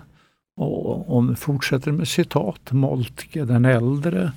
Och 0.57 1.17
om 1.17 1.27
vi 1.27 1.35
fortsätter 1.35 1.91
med 1.91 2.07
citat, 2.07 2.71
Moltke 2.71 3.45
den 3.45 3.65
äldre 3.65 4.31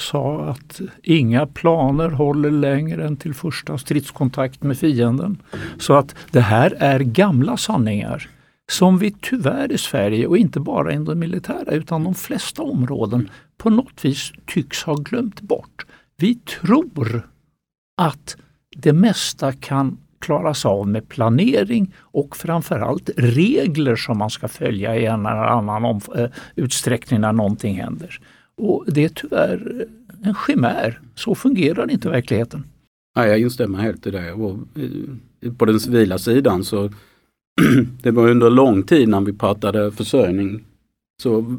sa 0.00 0.44
att 0.44 0.80
inga 1.02 1.46
planer 1.46 2.10
håller 2.10 2.50
längre 2.50 3.06
än 3.06 3.16
till 3.16 3.34
första 3.34 3.78
stridskontakt 3.78 4.62
med 4.62 4.78
fienden. 4.78 5.42
Så 5.78 5.94
att 5.94 6.14
det 6.30 6.40
här 6.40 6.76
är 6.78 7.00
gamla 7.00 7.56
sanningar 7.56 8.28
som 8.70 8.98
vi 8.98 9.10
tyvärr 9.10 9.72
i 9.72 9.78
Sverige 9.78 10.26
och 10.26 10.38
inte 10.38 10.60
bara 10.60 10.92
inom 10.92 11.04
det 11.04 11.14
militära 11.14 11.72
utan 11.72 12.04
de 12.04 12.14
flesta 12.14 12.62
områden 12.62 13.28
på 13.56 13.70
något 13.70 14.04
vis 14.04 14.32
tycks 14.46 14.82
ha 14.82 14.94
glömt 14.94 15.40
bort. 15.40 15.86
Vi 16.16 16.34
tror 16.34 17.28
att 17.96 18.36
det 18.76 18.92
mesta 18.92 19.52
kan 19.52 19.98
klaras 20.20 20.66
av 20.66 20.88
med 20.88 21.08
planering 21.08 21.94
och 21.98 22.36
framförallt 22.36 23.10
regler 23.16 23.96
som 23.96 24.18
man 24.18 24.30
ska 24.30 24.48
följa 24.48 24.96
i 24.96 25.06
en 25.06 25.26
eller 25.26 25.44
annan 25.44 26.00
eh, 26.16 26.30
utsträckning 26.54 27.20
när 27.20 27.32
någonting 27.32 27.74
händer. 27.74 28.20
Och 28.56 28.84
det 28.86 29.04
är 29.04 29.08
tyvärr 29.08 29.86
en 30.22 30.34
chimär. 30.46 31.00
Så 31.14 31.34
fungerar 31.34 31.90
inte 31.90 32.08
verkligheten. 32.08 32.64
Ja, 33.14 33.26
jag 33.26 33.40
instämmer 33.40 33.78
helt 33.78 34.06
i 34.06 34.10
det. 34.10 34.32
Och 34.32 34.58
eh, 35.40 35.52
på 35.52 35.64
den 35.64 35.80
civila 35.80 36.18
sidan 36.18 36.64
så 36.64 36.90
det 38.02 38.10
var 38.10 38.28
under 38.28 38.50
lång 38.50 38.82
tid 38.82 39.08
när 39.08 39.20
vi 39.20 39.32
pratade 39.32 39.92
försörjning 39.92 40.64
så 41.22 41.58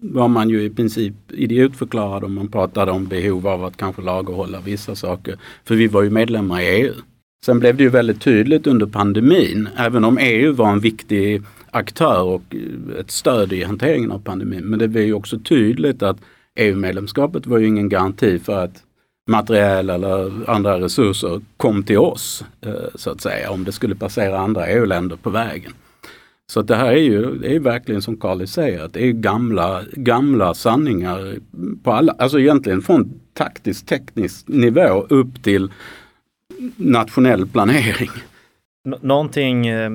var 0.00 0.28
man 0.28 0.50
ju 0.50 0.62
i 0.62 0.70
princip 0.70 1.14
idiotförklarad 1.32 2.24
om 2.24 2.34
man 2.34 2.48
pratade 2.48 2.92
om 2.92 3.06
behov 3.06 3.46
av 3.46 3.64
att 3.64 3.76
kanske 3.76 4.02
lagerhålla 4.02 4.60
vissa 4.60 4.94
saker. 4.94 5.38
För 5.64 5.74
vi 5.74 5.86
var 5.86 6.02
ju 6.02 6.10
medlemmar 6.10 6.60
i 6.60 6.64
EU. 6.64 6.94
Sen 7.44 7.58
blev 7.58 7.76
det 7.76 7.82
ju 7.82 7.88
väldigt 7.88 8.20
tydligt 8.20 8.66
under 8.66 8.86
pandemin, 8.86 9.68
även 9.76 10.04
om 10.04 10.18
EU 10.18 10.52
var 10.52 10.72
en 10.72 10.80
viktig 10.80 11.42
aktör 11.70 12.22
och 12.22 12.42
ett 13.00 13.10
stöd 13.10 13.52
i 13.52 13.64
hanteringen 13.64 14.12
av 14.12 14.18
pandemin. 14.18 14.64
Men 14.64 14.78
det 14.78 14.88
blev 14.88 15.04
ju 15.04 15.12
också 15.12 15.38
tydligt 15.38 16.02
att 16.02 16.16
EU-medlemskapet 16.58 17.46
var 17.46 17.58
ju 17.58 17.66
ingen 17.66 17.88
garanti 17.88 18.38
för 18.38 18.64
att 18.64 18.82
materiel 19.30 19.90
eller 19.90 20.50
andra 20.50 20.80
resurser 20.80 21.40
kom 21.56 21.82
till 21.82 21.98
oss, 21.98 22.44
eh, 22.60 22.72
så 22.94 23.10
att 23.10 23.20
säga, 23.20 23.50
om 23.50 23.64
det 23.64 23.72
skulle 23.72 23.94
passera 23.94 24.38
andra 24.38 24.66
EU-länder 24.66 25.16
på 25.16 25.30
vägen. 25.30 25.72
Så 26.52 26.62
det 26.62 26.76
här 26.76 26.92
är 26.92 27.02
ju 27.02 27.38
det 27.38 27.54
är 27.56 27.60
verkligen 27.60 28.02
som 28.02 28.16
Karli 28.16 28.46
säger, 28.46 28.84
att 28.84 28.92
det 28.92 29.06
är 29.06 29.12
gamla, 29.12 29.82
gamla 29.92 30.54
sanningar 30.54 31.36
på 31.82 31.92
alla, 31.92 32.14
alltså 32.18 32.40
egentligen 32.40 32.82
från 32.82 33.20
taktisk 33.32 33.86
teknisk 33.86 34.48
nivå 34.48 35.06
upp 35.08 35.42
till 35.42 35.70
nationell 36.76 37.46
planering. 37.46 38.10
N 38.86 38.94
någonting 39.00 39.66
eh, 39.66 39.90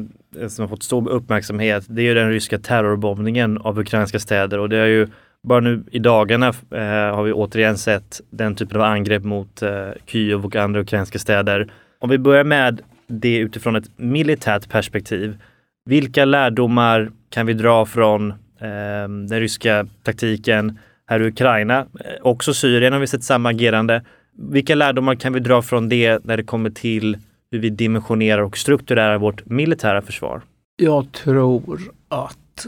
som 0.48 0.64
har 0.64 0.68
fått 0.68 0.84
stor 0.84 1.10
uppmärksamhet 1.10 1.86
det 1.88 2.02
är 2.02 2.06
ju 2.06 2.14
den 2.14 2.32
ryska 2.32 2.60
terrorbombningen 2.60 3.58
av 3.58 3.80
ukrainska 3.80 4.20
städer 4.20 4.60
och 4.60 4.70
det 4.70 4.78
är 4.78 4.86
ju 4.86 5.08
bara 5.44 5.60
nu 5.60 5.84
i 5.92 6.00
dagarna 6.00 6.48
eh, 6.48 7.16
har 7.16 7.24
vi 7.24 7.34
återigen 7.34 7.78
sett 7.78 8.22
den 8.30 8.56
typen 8.56 8.78
av 8.78 8.84
angrepp 8.84 9.24
mot 9.24 9.62
eh, 9.62 9.90
Kyiv 10.06 10.46
och 10.46 10.56
andra 10.56 10.82
ukrainska 10.82 11.20
städer. 11.20 11.72
Om 12.00 12.10
vi 12.10 12.18
börjar 12.18 12.44
med 12.44 12.82
det 13.10 13.38
utifrån 13.38 13.76
ett 13.76 13.92
militärt 13.96 14.70
perspektiv. 14.70 15.38
Vilka 15.86 16.26
lärdomar 16.26 17.12
kan 17.30 17.46
vi 17.46 17.54
dra 17.54 17.86
från 17.86 18.32
eh, 18.32 19.08
den 19.30 19.40
ryska 19.40 19.88
taktiken 20.04 20.80
här 21.08 21.22
i 21.22 21.28
Ukraina? 21.28 21.80
Eh, 21.80 21.86
också 22.22 22.54
Syrien 22.54 22.94
har 22.94 23.00
vi 23.00 23.08
sett 23.08 23.24
samma 23.24 23.50
agerande. 23.50 24.04
Vilka 24.42 24.76
lärdomar 24.76 25.16
kan 25.16 25.34
vi 25.34 25.40
dra 25.40 25.62
från 25.62 25.90
det 25.90 26.26
när 26.26 26.38
det 26.38 26.44
kommer 26.44 26.70
till 26.70 27.18
hur 27.52 27.60
vi 27.60 27.70
dimensionerar 27.70 28.42
och 28.42 28.58
strukturerar 28.58 29.18
vårt 29.18 29.46
militära 29.46 30.02
försvar? 30.02 30.42
Jag 30.76 31.12
tror 31.12 31.82
att 32.08 32.66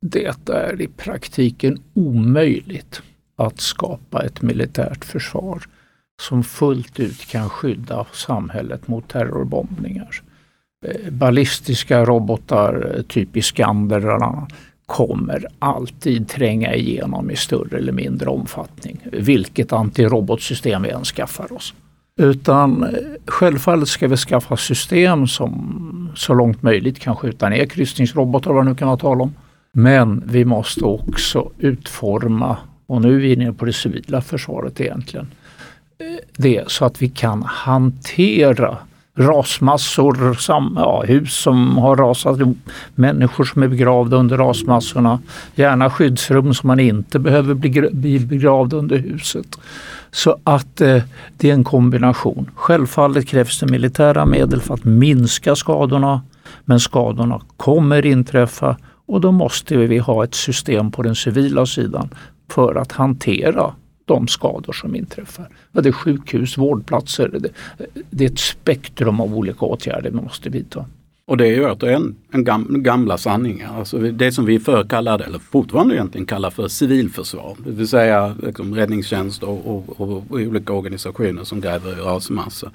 det 0.00 0.48
är 0.48 0.82
i 0.82 0.88
praktiken 0.88 1.78
omöjligt 1.94 3.02
att 3.36 3.60
skapa 3.60 4.24
ett 4.24 4.42
militärt 4.42 5.04
försvar 5.04 5.62
som 6.22 6.44
fullt 6.44 7.00
ut 7.00 7.26
kan 7.26 7.50
skydda 7.50 8.06
samhället 8.12 8.88
mot 8.88 9.08
terrorbombningar. 9.08 10.22
Eh, 10.86 11.10
ballistiska 11.12 12.04
robotar, 12.04 12.94
eh, 12.96 13.02
typ 13.02 13.36
Iskander 13.36 13.98
eller 13.98 14.10
annat, 14.10 14.52
kommer 14.86 15.46
alltid 15.58 16.28
tränga 16.28 16.74
igenom 16.74 17.30
i 17.30 17.36
större 17.36 17.78
eller 17.78 17.92
mindre 17.92 18.28
omfattning. 18.28 18.98
Vilket 19.12 19.72
antirobotsystem 19.72 20.82
vi 20.82 20.90
än 20.90 21.04
skaffar 21.04 21.52
oss. 21.52 21.74
Utan 22.16 22.82
eh, 22.82 22.90
självfallet 23.26 23.88
ska 23.88 24.08
vi 24.08 24.16
skaffa 24.16 24.56
system 24.56 25.26
som 25.26 26.12
så 26.16 26.34
långt 26.34 26.62
möjligt 26.62 26.98
kan 26.98 27.16
skjuta 27.16 27.48
ner 27.48 27.66
kryssningsrobotar, 27.66 28.52
vad 28.52 28.64
det 28.64 28.70
nu 28.70 28.76
kan 28.76 28.88
vara 28.88 28.98
tal 28.98 29.20
om. 29.20 29.34
Men 29.72 30.22
vi 30.26 30.44
måste 30.44 30.84
också 30.84 31.50
utforma, 31.58 32.56
och 32.86 33.02
nu 33.02 33.14
är 33.14 33.18
vi 33.18 33.32
inne 33.32 33.52
på 33.52 33.64
det 33.64 33.72
civila 33.72 34.20
försvaret 34.20 34.80
egentligen, 34.80 35.26
eh, 35.98 36.06
det 36.36 36.64
så 36.66 36.84
att 36.84 37.02
vi 37.02 37.08
kan 37.08 37.42
hantera 37.42 38.78
rasmassor, 39.16 40.34
sam, 40.34 40.74
ja, 40.76 41.02
hus 41.06 41.34
som 41.34 41.78
har 41.78 41.96
rasat 41.96 42.38
ihop, 42.40 42.58
människor 42.94 43.44
som 43.44 43.62
är 43.62 43.68
begravda 43.68 44.16
under 44.16 44.36
rasmassorna, 44.36 45.18
gärna 45.54 45.90
skyddsrum 45.90 46.54
som 46.54 46.66
man 46.66 46.80
inte 46.80 47.18
behöver 47.18 47.54
bli, 47.54 47.90
bli 47.92 48.18
begravd 48.18 48.72
under 48.72 48.96
huset. 48.98 49.46
Så 50.10 50.38
att 50.44 50.80
eh, 50.80 51.02
det 51.36 51.50
är 51.50 51.54
en 51.54 51.64
kombination. 51.64 52.50
Självfallet 52.54 53.26
krävs 53.26 53.60
det 53.60 53.66
militära 53.66 54.26
medel 54.26 54.60
för 54.60 54.74
att 54.74 54.84
minska 54.84 55.56
skadorna, 55.56 56.22
men 56.64 56.80
skadorna 56.80 57.40
kommer 57.56 58.06
inträffa 58.06 58.76
och 59.06 59.20
då 59.20 59.32
måste 59.32 59.76
vi 59.76 59.98
ha 59.98 60.24
ett 60.24 60.34
system 60.34 60.90
på 60.90 61.02
den 61.02 61.14
civila 61.14 61.66
sidan 61.66 62.08
för 62.50 62.74
att 62.74 62.92
hantera 62.92 63.72
de 64.04 64.28
skador 64.28 64.72
som 64.72 64.94
inträffar. 64.94 65.48
Det 65.72 65.88
är 65.88 65.92
sjukhus, 65.92 66.58
vårdplatser, 66.58 67.28
det, 67.28 67.48
det 68.10 68.24
är 68.24 68.30
ett 68.30 68.38
spektrum 68.38 69.20
av 69.20 69.34
olika 69.34 69.64
åtgärder 69.64 70.10
vi 70.10 70.16
måste 70.16 70.50
vidta. 70.50 70.86
Och 71.26 71.36
det 71.36 71.46
är 71.46 71.54
ju 71.54 71.70
återigen 71.70 72.16
en 72.30 72.44
gam, 72.44 72.82
gamla 72.82 73.18
sanningar. 73.18 73.78
Alltså 73.78 73.98
det 73.98 74.32
som 74.32 74.44
vi 74.44 74.58
förr 74.58 74.84
kallade, 74.84 75.24
eller 75.24 75.38
fortfarande 75.38 75.94
egentligen 75.94 76.26
kallar 76.26 76.50
för 76.50 76.68
civilförsvar. 76.68 77.56
Det 77.64 77.70
vill 77.70 77.88
säga 77.88 78.36
liksom 78.42 78.74
räddningstjänst 78.74 79.42
och, 79.42 79.66
och, 79.66 80.00
och, 80.00 80.12
och, 80.12 80.22
olika 80.30 80.72
organisationer 80.72 81.44
som 81.44 81.60
gräver 81.60 81.92
i 81.92 81.94
rasmassor. 81.94 82.70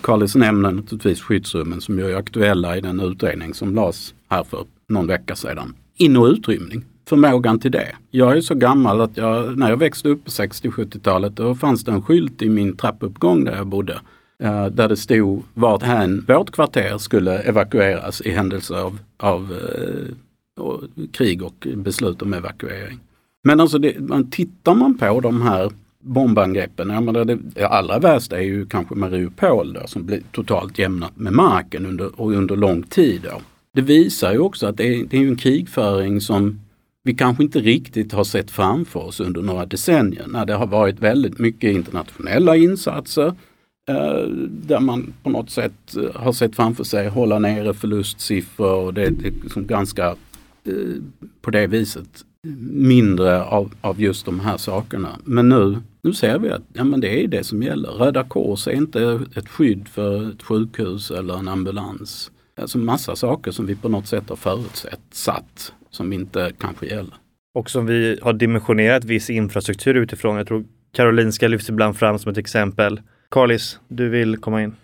Karlis 0.00 0.34
nämner 0.34 0.70
naturligtvis 0.70 1.20
skyddsrummen 1.20 1.80
som 1.80 1.98
ju 1.98 2.10
är 2.10 2.16
aktuella 2.16 2.76
i 2.76 2.80
den 2.80 3.00
utredning 3.00 3.54
som 3.54 3.74
lades 3.74 4.14
här 4.28 4.44
för 4.44 4.64
någon 4.88 5.06
vecka 5.06 5.36
sedan. 5.36 5.74
In 5.96 6.16
och 6.16 6.26
utrymning 6.26 6.84
förmågan 7.08 7.58
till 7.58 7.70
det. 7.70 7.96
Jag 8.10 8.36
är 8.36 8.40
så 8.40 8.54
gammal 8.54 9.00
att 9.00 9.16
jag, 9.16 9.58
när 9.58 9.70
jag 9.70 9.76
växte 9.76 10.08
upp 10.08 10.24
på 10.24 10.30
60-70-talet 10.30 11.36
då 11.36 11.54
fanns 11.54 11.84
det 11.84 11.92
en 11.92 12.02
skylt 12.02 12.42
i 12.42 12.48
min 12.48 12.76
trappuppgång 12.76 13.44
där 13.44 13.56
jag 13.56 13.66
bodde. 13.66 14.00
Eh, 14.42 14.66
där 14.66 14.88
det 14.88 14.96
stod 14.96 15.42
varthän 15.54 16.24
vårt 16.28 16.50
kvarter 16.50 16.98
skulle 16.98 17.38
evakueras 17.38 18.20
i 18.20 18.30
händelse 18.30 18.80
av, 18.80 18.98
av 19.16 19.52
eh, 19.52 20.62
och 20.64 20.80
krig 21.12 21.42
och 21.42 21.66
beslut 21.74 22.22
om 22.22 22.34
evakuering. 22.34 22.98
Men 23.44 23.60
alltså 23.60 23.78
det, 23.78 24.00
man, 24.00 24.30
tittar 24.30 24.74
man 24.74 24.98
på 24.98 25.20
de 25.20 25.42
här 25.42 25.70
bombangreppen, 26.00 26.90
jag 26.90 27.02
menar 27.02 27.24
det, 27.24 27.38
det 27.54 27.64
allra 27.64 27.98
värsta 27.98 28.38
är 28.38 28.42
ju 28.42 28.66
kanske 28.66 28.94
Mariupol 28.94 29.72
då, 29.72 29.86
som 29.86 30.06
blir 30.06 30.22
totalt 30.32 30.78
jämnat 30.78 31.16
med 31.16 31.32
marken 31.32 31.86
under, 31.86 32.20
och 32.20 32.32
under 32.32 32.56
lång 32.56 32.82
tid. 32.82 33.20
Då. 33.22 33.40
Det 33.74 33.80
visar 33.80 34.32
ju 34.32 34.38
också 34.38 34.66
att 34.66 34.76
det 34.76 34.84
är, 34.84 35.04
det 35.04 35.16
är 35.16 35.28
en 35.28 35.36
krigföring 35.36 36.20
som 36.20 36.60
vi 37.08 37.14
kanske 37.14 37.42
inte 37.42 37.60
riktigt 37.60 38.12
har 38.12 38.24
sett 38.24 38.50
framför 38.50 39.00
oss 39.00 39.20
under 39.20 39.42
några 39.42 39.66
decennier 39.66 40.26
när 40.26 40.46
det 40.46 40.54
har 40.54 40.66
varit 40.66 41.00
väldigt 41.00 41.38
mycket 41.38 41.74
internationella 41.74 42.56
insatser 42.56 43.26
eh, 43.88 44.28
där 44.48 44.80
man 44.80 45.12
på 45.22 45.30
något 45.30 45.50
sätt 45.50 45.96
eh, 45.96 46.20
har 46.20 46.32
sett 46.32 46.56
framför 46.56 46.84
sig 46.84 47.08
hålla 47.08 47.38
nere 47.38 47.74
förlustsiffror 47.74 48.84
och 48.84 48.94
det 48.94 49.02
är 49.02 49.10
liksom 49.10 49.66
ganska 49.66 50.06
eh, 50.64 50.74
på 51.40 51.50
det 51.50 51.66
viset 51.66 52.24
mindre 52.72 53.42
av, 53.44 53.74
av 53.80 54.00
just 54.00 54.24
de 54.24 54.40
här 54.40 54.56
sakerna. 54.56 55.18
Men 55.24 55.48
nu, 55.48 55.78
nu 56.02 56.12
ser 56.12 56.38
vi 56.38 56.50
att 56.50 56.62
ja, 56.72 56.84
men 56.84 57.00
det 57.00 57.24
är 57.24 57.28
det 57.28 57.44
som 57.44 57.62
gäller. 57.62 57.88
Röda 57.88 58.24
Kors 58.24 58.68
är 58.68 58.72
inte 58.72 59.20
ett 59.34 59.48
skydd 59.48 59.88
för 59.88 60.30
ett 60.30 60.42
sjukhus 60.42 61.10
eller 61.10 61.38
en 61.38 61.48
ambulans. 61.48 62.30
Alltså 62.60 62.78
massa 62.78 63.16
saker 63.16 63.50
som 63.50 63.66
vi 63.66 63.76
på 63.76 63.88
något 63.88 64.06
sätt 64.06 64.28
har 64.28 64.36
förutsett, 64.36 65.00
satt, 65.12 65.72
som 65.90 66.12
inte 66.12 66.52
kanske 66.58 66.86
gäller. 66.86 67.14
Och 67.54 67.70
som 67.70 67.86
vi 67.86 68.18
har 68.22 68.32
dimensionerat 68.32 69.04
viss 69.04 69.30
infrastruktur 69.30 69.94
utifrån. 69.94 70.36
Jag 70.36 70.46
tror 70.46 70.64
Karolinska 70.92 71.48
lyfts 71.48 71.68
ibland 71.68 71.96
fram 71.96 72.18
som 72.18 72.32
ett 72.32 72.38
exempel. 72.38 73.00
Carlis, 73.30 73.80
du 73.88 74.08
vill 74.08 74.36
komma 74.36 74.62
in? 74.62 74.74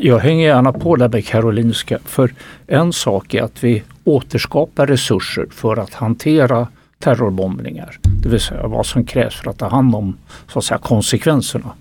Jag 0.00 0.18
hänger 0.18 0.46
gärna 0.46 0.72
på 0.72 0.96
där 0.96 1.08
med 1.08 1.26
Karolinska. 1.26 1.98
För 2.04 2.34
en 2.66 2.92
sak 2.92 3.34
är 3.34 3.42
att 3.42 3.64
vi 3.64 3.82
återskapar 4.04 4.86
resurser 4.86 5.46
för 5.50 5.76
att 5.76 5.94
hantera 5.94 6.68
terrorbombningar. 6.98 7.98
Det 8.22 8.28
vill 8.28 8.40
säga 8.40 8.66
vad 8.66 8.86
som 8.86 9.04
krävs 9.04 9.34
för 9.34 9.50
att 9.50 9.58
ta 9.58 9.68
hand 9.68 9.94
om 9.94 10.16
så 10.48 10.58
att 10.58 10.64
säga, 10.64 10.78
konsekvenserna. 10.78 11.72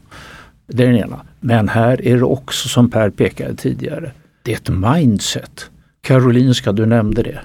Det 0.68 0.84
är 0.84 0.88
den 0.88 0.98
ena. 0.98 1.20
Men 1.40 1.70
här 1.70 2.08
är 2.08 2.18
det 2.18 2.24
också 2.24 2.70
som 2.70 2.90
Per 2.90 3.10
pekade 3.10 3.56
tidigare, 3.56 4.12
det 4.44 4.52
är 4.52 4.56
ett 4.56 4.70
mindset. 4.70 5.70
Karolinska, 6.02 6.72
du 6.72 6.86
nämnde 6.86 7.24
det. 7.24 7.40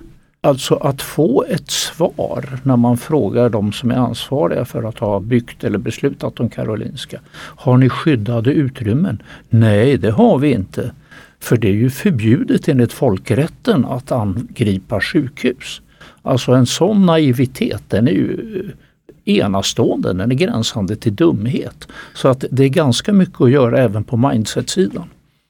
Alltså 0.45 0.75
att 0.75 1.03
få 1.03 1.45
ett 1.49 1.71
svar 1.71 2.59
när 2.63 2.77
man 2.77 2.97
frågar 2.97 3.49
de 3.49 3.73
som 3.73 3.91
är 3.91 3.95
ansvariga 3.95 4.65
för 4.65 4.83
att 4.83 4.99
ha 4.99 5.21
byggt 5.21 5.65
eller 5.65 5.79
beslutat 5.79 6.41
om 6.41 6.49
Karolinska. 6.51 7.21
Har 7.35 7.77
ni 7.77 7.89
skyddade 7.89 8.53
utrymmen? 8.53 9.23
Nej, 9.49 9.97
det 9.97 10.11
har 10.11 10.39
vi 10.39 10.53
inte. 10.53 10.93
För 11.41 11.57
det 11.57 11.69
är 11.69 11.73
ju 11.73 11.91
förbjudet 11.91 12.69
enligt 12.69 12.93
folkrätten 12.93 13.85
att 13.85 14.13
angripa 14.13 15.01
sjukhus. 15.01 15.83
Alltså 16.23 16.53
en 16.53 16.67
sån 16.67 17.07
naivitet 17.07 17.83
den 17.89 18.09
är 18.09 18.13
ju 18.13 18.63
eh, 19.25 19.35
enastående, 19.39 20.13
den 20.13 20.31
är 20.31 20.35
gränsande 20.35 20.97
till 20.97 21.15
dumhet. 21.15 21.89
Så 22.15 22.29
att 22.29 22.45
det 22.51 22.65
är 22.65 22.69
ganska 22.69 23.13
mycket 23.13 23.41
att 23.41 23.51
göra 23.51 23.79
även 23.79 24.05
på 24.05 24.17
mindset-sidan. 24.17 25.05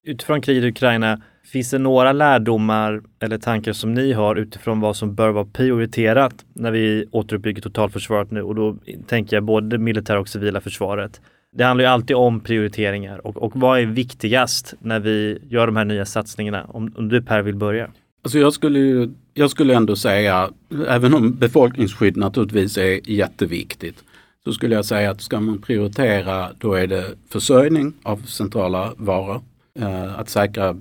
Utifrån 0.05 0.41
kriget 0.41 0.65
i 0.65 0.69
Ukraina, 0.69 1.21
Finns 1.45 1.71
det 1.71 1.79
några 1.79 2.13
lärdomar 2.13 3.03
eller 3.21 3.39
tankar 3.39 3.73
som 3.73 3.95
ni 3.95 4.13
har 4.13 4.37
utifrån 4.37 4.81
vad 4.81 4.97
som 4.97 5.15
bör 5.15 5.31
vara 5.31 5.45
prioriterat 5.45 6.45
när 6.53 6.71
vi 6.71 7.07
återuppbygger 7.11 7.63
totalförsvaret 7.63 8.31
nu? 8.31 8.43
Och 8.43 8.55
då 8.55 8.77
tänker 9.07 9.37
jag 9.37 9.45
både 9.45 9.69
det 9.69 9.79
militära 9.79 10.21
och 10.21 10.29
civila 10.29 10.61
försvaret. 10.61 11.21
Det 11.53 11.65
handlar 11.65 11.85
ju 11.85 11.91
alltid 11.91 12.17
om 12.17 12.41
prioriteringar 12.41 13.27
och, 13.27 13.37
och 13.37 13.53
vad 13.55 13.81
är 13.81 13.87
viktigast 13.87 14.75
när 14.79 15.01
vi 15.01 15.39
gör 15.49 15.67
de 15.67 15.77
här 15.77 15.85
nya 15.85 16.05
satsningarna? 16.05 16.65
Om, 16.65 16.93
om 16.97 17.09
du 17.09 17.23
Per 17.23 17.43
vill 17.43 17.57
börja. 17.57 17.91
Alltså 18.25 18.39
jag 18.39 18.53
skulle, 18.53 19.11
jag 19.35 19.51
skulle 19.51 19.75
ändå 19.75 19.97
säga, 19.97 20.51
även 20.89 21.15
om 21.15 21.35
befolkningsskydd 21.35 22.17
naturligtvis 22.17 22.79
är 22.79 23.11
jätteviktigt, 23.11 24.05
så 24.45 24.53
skulle 24.53 24.75
jag 24.75 24.85
säga 24.85 25.11
att 25.11 25.21
ska 25.21 25.41
man 25.41 25.63
prioritera 25.63 26.49
då 26.59 26.75
är 26.75 26.87
det 26.87 27.05
försörjning 27.29 27.93
av 28.03 28.17
centrala 28.17 28.93
varor 28.97 29.41
Eh, 29.75 30.19
att 30.19 30.29
säkra 30.29 30.77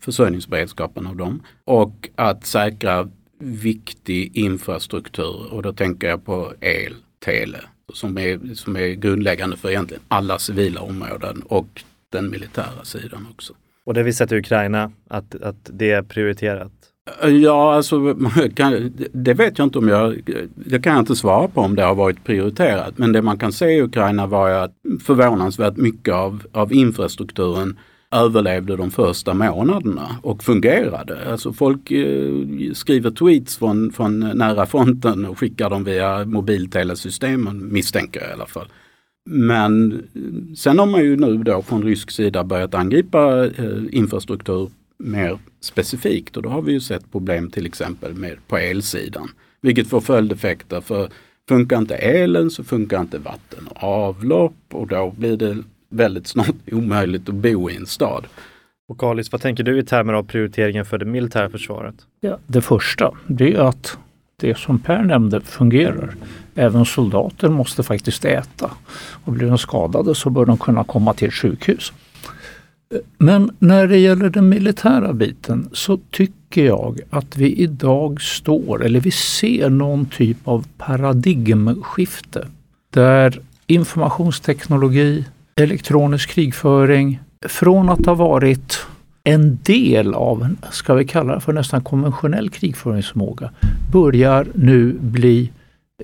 försörjningsberedskapen 0.00 1.06
av 1.06 1.16
dem 1.16 1.42
och 1.64 2.08
att 2.14 2.46
säkra 2.46 3.08
viktig 3.38 4.36
infrastruktur 4.36 5.52
och 5.52 5.62
då 5.62 5.72
tänker 5.72 6.08
jag 6.08 6.24
på 6.24 6.52
el, 6.60 6.94
tele 7.24 7.58
som 7.92 8.18
är, 8.18 8.54
som 8.54 8.76
är 8.76 8.88
grundläggande 8.88 9.56
för 9.56 9.70
egentligen 9.70 10.02
alla 10.08 10.38
civila 10.38 10.80
områden 10.80 11.42
och 11.46 11.84
den 12.10 12.30
militära 12.30 12.84
sidan 12.84 13.26
också. 13.30 13.52
Och 13.84 13.94
det 13.94 14.02
vi 14.02 14.12
sett 14.12 14.32
i 14.32 14.36
Ukraina, 14.36 14.92
att, 15.08 15.42
att 15.42 15.70
det 15.72 15.90
är 15.90 16.02
prioriterat? 16.02 16.72
Ja, 17.42 17.74
alltså 17.74 18.14
det 19.12 19.34
vet 19.34 19.58
jag 19.58 19.66
inte 19.66 19.78
om 19.78 19.88
jag, 19.88 20.20
det 20.54 20.80
kan 20.80 20.92
jag 20.92 21.02
inte 21.02 21.16
svara 21.16 21.48
på 21.48 21.60
om 21.60 21.76
det 21.76 21.82
har 21.82 21.94
varit 21.94 22.24
prioriterat. 22.24 22.98
Men 22.98 23.12
det 23.12 23.22
man 23.22 23.38
kan 23.38 23.52
se 23.52 23.66
i 23.66 23.82
Ukraina 23.82 24.26
var 24.26 24.50
att 24.50 24.74
förvånansvärt 25.04 25.76
mycket 25.76 26.14
av, 26.14 26.42
av 26.52 26.72
infrastrukturen 26.72 27.78
överlevde 28.10 28.76
de 28.76 28.90
första 28.90 29.34
månaderna 29.34 30.18
och 30.22 30.44
fungerade. 30.44 31.30
Alltså 31.30 31.52
folk 31.52 31.90
eh, 31.90 32.72
skriver 32.72 33.10
tweets 33.10 33.58
från, 33.58 33.92
från 33.92 34.18
nära 34.20 34.66
fronten 34.66 35.26
och 35.26 35.38
skickar 35.38 35.70
dem 35.70 35.84
via 35.84 36.24
mobiltelesystemen 36.24 37.72
misstänker 37.72 38.20
jag 38.20 38.30
i 38.30 38.32
alla 38.32 38.46
fall. 38.46 38.68
Men 39.30 39.92
eh, 39.92 40.54
sen 40.56 40.78
har 40.78 40.86
man 40.86 41.04
ju 41.04 41.16
nu 41.16 41.36
då 41.36 41.62
från 41.62 41.82
rysk 41.82 42.10
sida 42.10 42.44
börjat 42.44 42.74
angripa 42.74 43.46
eh, 43.46 43.82
infrastruktur 43.90 44.70
mer 44.98 45.38
specifikt 45.60 46.36
och 46.36 46.42
då 46.42 46.48
har 46.48 46.62
vi 46.62 46.72
ju 46.72 46.80
sett 46.80 47.12
problem 47.12 47.50
till 47.50 47.66
exempel 47.66 48.14
med, 48.14 48.36
på 48.48 48.56
elsidan. 48.58 49.28
Vilket 49.60 49.86
får 49.86 50.00
följdeffekter 50.00 50.80
för 50.80 51.08
funkar 51.48 51.78
inte 51.78 51.96
elen 51.96 52.50
så 52.50 52.64
funkar 52.64 53.00
inte 53.00 53.18
vatten 53.18 53.66
och 53.66 53.82
avlopp 53.82 54.56
och 54.72 54.86
då 54.86 55.14
blir 55.16 55.36
det 55.36 55.56
väldigt 55.88 56.26
snart 56.26 56.54
omöjligt 56.72 57.28
att 57.28 57.34
bo 57.34 57.70
i 57.70 57.76
en 57.76 57.86
stad. 57.86 58.26
Och 58.88 58.98
Kalis, 58.98 59.32
vad 59.32 59.40
tänker 59.40 59.64
du 59.64 59.78
i 59.78 59.82
termer 59.82 60.12
av 60.12 60.22
prioriteringen 60.22 60.84
för 60.84 60.98
det 60.98 61.04
militära 61.04 61.50
försvaret? 61.50 61.94
Ja, 62.20 62.38
det 62.46 62.60
första, 62.60 63.12
det 63.26 63.54
är 63.54 63.60
att 63.60 63.98
det 64.40 64.58
som 64.58 64.78
Per 64.78 65.02
nämnde 65.02 65.40
fungerar. 65.40 66.14
Även 66.54 66.84
soldater 66.84 67.48
måste 67.48 67.82
faktiskt 67.82 68.24
äta. 68.24 68.70
Och 69.24 69.32
blir 69.32 69.48
de 69.48 69.58
skadade 69.58 70.14
så 70.14 70.30
bör 70.30 70.46
de 70.46 70.58
kunna 70.58 70.84
komma 70.84 71.14
till 71.14 71.32
sjukhus. 71.32 71.92
Men 73.18 73.50
när 73.58 73.86
det 73.86 73.98
gäller 73.98 74.30
den 74.30 74.48
militära 74.48 75.12
biten 75.12 75.68
så 75.72 75.98
tycker 76.10 76.66
jag 76.66 77.00
att 77.10 77.36
vi 77.36 77.52
idag 77.52 78.22
står, 78.22 78.84
eller 78.84 79.00
vi 79.00 79.10
ser 79.10 79.70
någon 79.70 80.06
typ 80.06 80.36
av 80.44 80.66
paradigmskifte. 80.78 82.48
Där 82.90 83.40
informationsteknologi, 83.66 85.24
elektronisk 85.58 86.30
krigföring 86.30 87.20
från 87.46 87.88
att 87.88 88.06
ha 88.06 88.14
varit 88.14 88.86
en 89.24 89.58
del 89.62 90.14
av, 90.14 90.48
ska 90.70 90.94
vi 90.94 91.04
kalla 91.04 91.34
det 91.34 91.40
för 91.40 91.52
nästan 91.52 91.82
konventionell 91.82 92.50
krigföringsförmåga, 92.50 93.50
börjar 93.92 94.46
nu 94.54 94.92
bli 94.92 95.52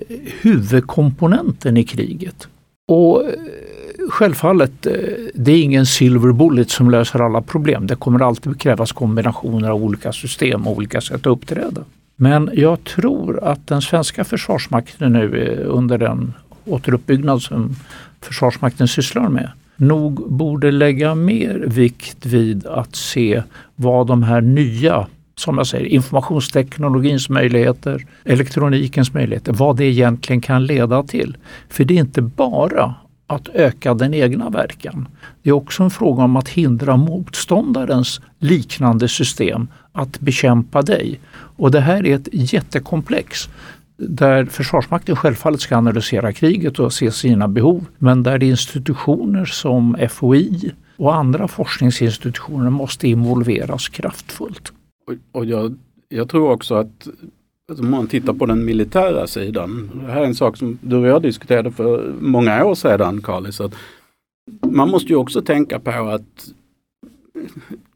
eh, 0.00 0.16
huvudkomponenten 0.40 1.76
i 1.76 1.84
kriget. 1.84 2.48
Och 2.88 3.24
eh, 3.24 3.30
självfallet, 4.10 4.86
eh, 4.86 4.92
det 5.34 5.52
är 5.52 5.62
ingen 5.62 5.86
silver 5.86 6.32
bullet 6.32 6.70
som 6.70 6.90
löser 6.90 7.18
alla 7.18 7.42
problem. 7.42 7.86
Det 7.86 7.96
kommer 7.96 8.20
alltid 8.20 8.60
krävas 8.60 8.92
kombinationer 8.92 9.70
av 9.70 9.84
olika 9.84 10.12
system 10.12 10.66
och 10.66 10.76
olika 10.76 11.00
sätt 11.00 11.14
att 11.14 11.26
uppträda. 11.26 11.84
Men 12.16 12.50
jag 12.52 12.84
tror 12.84 13.44
att 13.44 13.66
den 13.66 13.82
svenska 13.82 14.24
försvarsmakten 14.24 15.12
nu 15.12 15.64
under 15.66 15.98
den 15.98 16.32
återuppbyggnad 16.64 17.42
som 17.42 17.76
Försvarsmakten 18.24 18.88
sysslar 18.88 19.28
med 19.28 19.50
nog 19.76 20.32
borde 20.32 20.70
lägga 20.70 21.14
mer 21.14 21.64
vikt 21.66 22.26
vid 22.26 22.66
att 22.66 22.96
se 22.96 23.42
vad 23.76 24.06
de 24.06 24.22
här 24.22 24.40
nya 24.40 25.06
som 25.36 25.58
jag 25.58 25.66
säger, 25.66 25.86
informationsteknologins 25.86 27.28
möjligheter, 27.28 28.06
elektronikens 28.24 29.14
möjligheter, 29.14 29.52
vad 29.52 29.76
det 29.76 29.84
egentligen 29.84 30.40
kan 30.40 30.66
leda 30.66 31.02
till. 31.02 31.36
För 31.68 31.84
det 31.84 31.94
är 31.94 31.98
inte 31.98 32.22
bara 32.22 32.94
att 33.26 33.48
öka 33.48 33.94
den 33.94 34.14
egna 34.14 34.50
verkan. 34.50 35.08
Det 35.42 35.50
är 35.50 35.54
också 35.54 35.82
en 35.82 35.90
fråga 35.90 36.24
om 36.24 36.36
att 36.36 36.48
hindra 36.48 36.96
motståndarens 36.96 38.20
liknande 38.38 39.08
system 39.08 39.68
att 39.92 40.20
bekämpa 40.20 40.82
dig. 40.82 41.20
Och 41.56 41.70
det 41.70 41.80
här 41.80 42.06
är 42.06 42.14
ett 42.14 42.28
jättekomplex 42.32 43.48
där 43.96 44.44
Försvarsmakten 44.44 45.16
självfallet 45.16 45.60
ska 45.60 45.76
analysera 45.76 46.32
kriget 46.32 46.78
och 46.78 46.92
se 46.92 47.10
sina 47.10 47.48
behov, 47.48 47.86
men 47.98 48.22
där 48.22 48.42
institutioner 48.42 49.44
som 49.44 49.96
FOI 50.10 50.72
och 50.96 51.14
andra 51.14 51.48
forskningsinstitutioner 51.48 52.70
måste 52.70 53.08
involveras 53.08 53.88
kraftfullt. 53.88 54.72
Och, 55.06 55.14
och 55.32 55.44
jag, 55.44 55.74
jag 56.08 56.28
tror 56.28 56.50
också 56.50 56.74
att 56.74 57.08
om 57.68 57.90
man 57.90 58.06
tittar 58.06 58.32
på 58.32 58.46
den 58.46 58.64
militära 58.64 59.26
sidan. 59.26 59.90
Det 59.94 60.12
här 60.12 60.20
är 60.20 60.26
en 60.26 60.34
sak 60.34 60.56
som 60.56 60.78
du 60.82 60.96
och 60.96 61.06
jag 61.06 61.22
diskuterade 61.22 61.70
för 61.70 62.14
många 62.20 62.64
år 62.64 62.74
sedan, 62.74 63.22
Karlis. 63.22 63.60
Att 63.60 63.74
man 64.62 64.90
måste 64.90 65.08
ju 65.08 65.16
också 65.16 65.42
tänka 65.42 65.80
på 65.80 65.90
att 65.90 66.48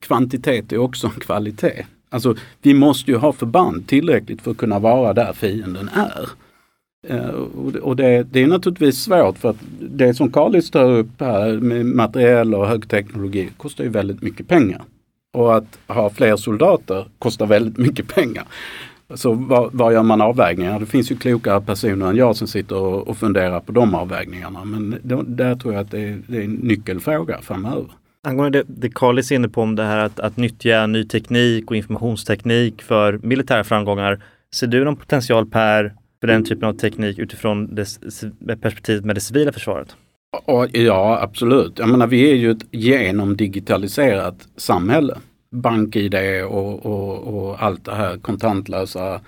kvantitet 0.00 0.72
är 0.72 0.78
också 0.78 1.06
en 1.06 1.20
kvalitet. 1.20 1.86
Alltså 2.10 2.34
vi 2.62 2.74
måste 2.74 3.10
ju 3.10 3.16
ha 3.16 3.32
förband 3.32 3.86
tillräckligt 3.86 4.42
för 4.42 4.50
att 4.50 4.56
kunna 4.56 4.78
vara 4.78 5.12
där 5.12 5.32
fienden 5.32 5.90
är. 5.94 6.28
Eh, 7.06 7.30
och 7.82 7.96
det, 7.96 8.22
det, 8.22 8.42
är 8.42 8.46
naturligtvis 8.46 9.02
svårt 9.02 9.38
för 9.38 9.50
att 9.50 9.56
det 9.80 10.14
som 10.14 10.32
Carlis 10.32 10.70
tar 10.70 10.90
upp 10.90 11.20
här 11.20 11.52
med 11.52 11.86
materiell 11.86 12.54
och 12.54 12.68
högteknologi 12.68 13.50
kostar 13.56 13.84
ju 13.84 13.90
väldigt 13.90 14.22
mycket 14.22 14.48
pengar. 14.48 14.82
Och 15.32 15.56
att 15.56 15.78
ha 15.86 16.10
fler 16.10 16.36
soldater 16.36 17.08
kostar 17.18 17.46
väldigt 17.46 17.78
mycket 17.78 18.14
pengar. 18.14 18.44
Så 19.14 19.32
var, 19.32 19.70
var 19.72 19.92
gör 19.92 20.02
man 20.02 20.20
avvägningar? 20.20 20.80
Det 20.80 20.86
finns 20.86 21.10
ju 21.10 21.16
klokare 21.16 21.60
personer 21.60 22.06
än 22.06 22.16
jag 22.16 22.36
som 22.36 22.48
sitter 22.48 22.76
och, 22.76 23.08
och 23.08 23.16
funderar 23.16 23.60
på 23.60 23.72
de 23.72 23.94
avvägningarna. 23.94 24.64
Men 24.64 24.98
då, 25.02 25.22
där 25.22 25.54
tror 25.56 25.74
jag 25.74 25.80
att 25.80 25.90
det 25.90 26.00
är, 26.00 26.22
det 26.26 26.36
är 26.36 26.42
en 26.42 26.54
nyckelfråga 26.54 27.38
framöver. 27.42 27.86
Angående 28.28 28.58
det, 28.58 28.64
det 28.68 28.94
Carlis 28.94 29.30
är 29.30 29.36
inne 29.36 29.48
på 29.48 29.62
om 29.62 29.76
det 29.76 29.82
här 29.82 29.98
att, 29.98 30.20
att 30.20 30.36
nyttja 30.36 30.86
ny 30.86 31.04
teknik 31.04 31.70
och 31.70 31.76
informationsteknik 31.76 32.82
för 32.82 33.20
militära 33.22 33.64
framgångar. 33.64 34.22
Ser 34.54 34.66
du 34.66 34.84
någon 34.84 34.96
potential 34.96 35.46
Per 35.46 35.94
för 36.20 36.26
den 36.26 36.44
typen 36.44 36.68
av 36.68 36.72
teknik 36.72 37.18
utifrån 37.18 37.74
det 37.74 38.56
perspektivet 38.56 39.04
med 39.04 39.16
det 39.16 39.20
civila 39.20 39.52
försvaret? 39.52 39.96
Ja, 40.72 41.18
absolut. 41.22 41.78
Jag 41.78 41.88
menar, 41.88 42.06
vi 42.06 42.30
är 42.30 42.34
ju 42.34 42.50
ett 42.50 42.66
genomdigitaliserat 42.70 44.48
samhälle. 44.56 45.18
BankID 45.50 46.14
och, 46.44 46.86
och, 46.86 47.18
och 47.18 47.62
allt 47.62 47.84
det 47.84 47.94
här 47.94 48.16
kontantlösa. 48.18 49.20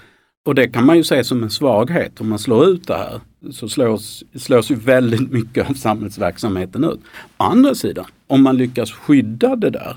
Och 0.47 0.55
det 0.55 0.69
kan 0.69 0.87
man 0.87 0.97
ju 0.97 1.05
se 1.05 1.25
som 1.25 1.43
en 1.43 1.51
svaghet. 1.51 2.21
Om 2.21 2.29
man 2.29 2.39
slår 2.39 2.67
ut 2.67 2.87
det 2.87 2.95
här 2.95 3.21
så 3.53 3.69
slås, 3.69 4.25
slås 4.35 4.71
ju 4.71 4.75
väldigt 4.75 5.33
mycket 5.33 5.71
av 5.71 5.75
samhällsverksamheten 5.75 6.85
ut. 6.85 7.01
Å 7.39 7.45
andra 7.45 7.75
sidan, 7.75 8.05
om 8.27 8.43
man 8.43 8.57
lyckas 8.57 8.93
skydda 8.93 9.57
det 9.57 9.71
där 9.71 9.97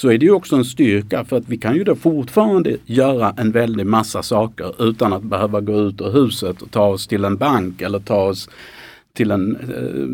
så 0.00 0.10
är 0.10 0.18
det 0.18 0.26
ju 0.26 0.32
också 0.32 0.56
en 0.56 0.64
styrka 0.64 1.24
för 1.24 1.36
att 1.36 1.48
vi 1.48 1.56
kan 1.56 1.76
ju 1.76 1.84
då 1.84 1.94
fortfarande 1.94 2.76
göra 2.86 3.34
en 3.36 3.52
väldig 3.52 3.86
massa 3.86 4.22
saker 4.22 4.88
utan 4.88 5.12
att 5.12 5.22
behöva 5.22 5.60
gå 5.60 5.80
ut 5.80 6.00
ur 6.00 6.12
huset 6.12 6.62
och 6.62 6.70
ta 6.70 6.86
oss 6.86 7.06
till 7.06 7.24
en 7.24 7.36
bank 7.36 7.82
eller 7.82 7.98
ta 7.98 8.22
oss 8.22 8.48
till 9.12 9.30
en, 9.30 9.56
eh, 9.56 10.06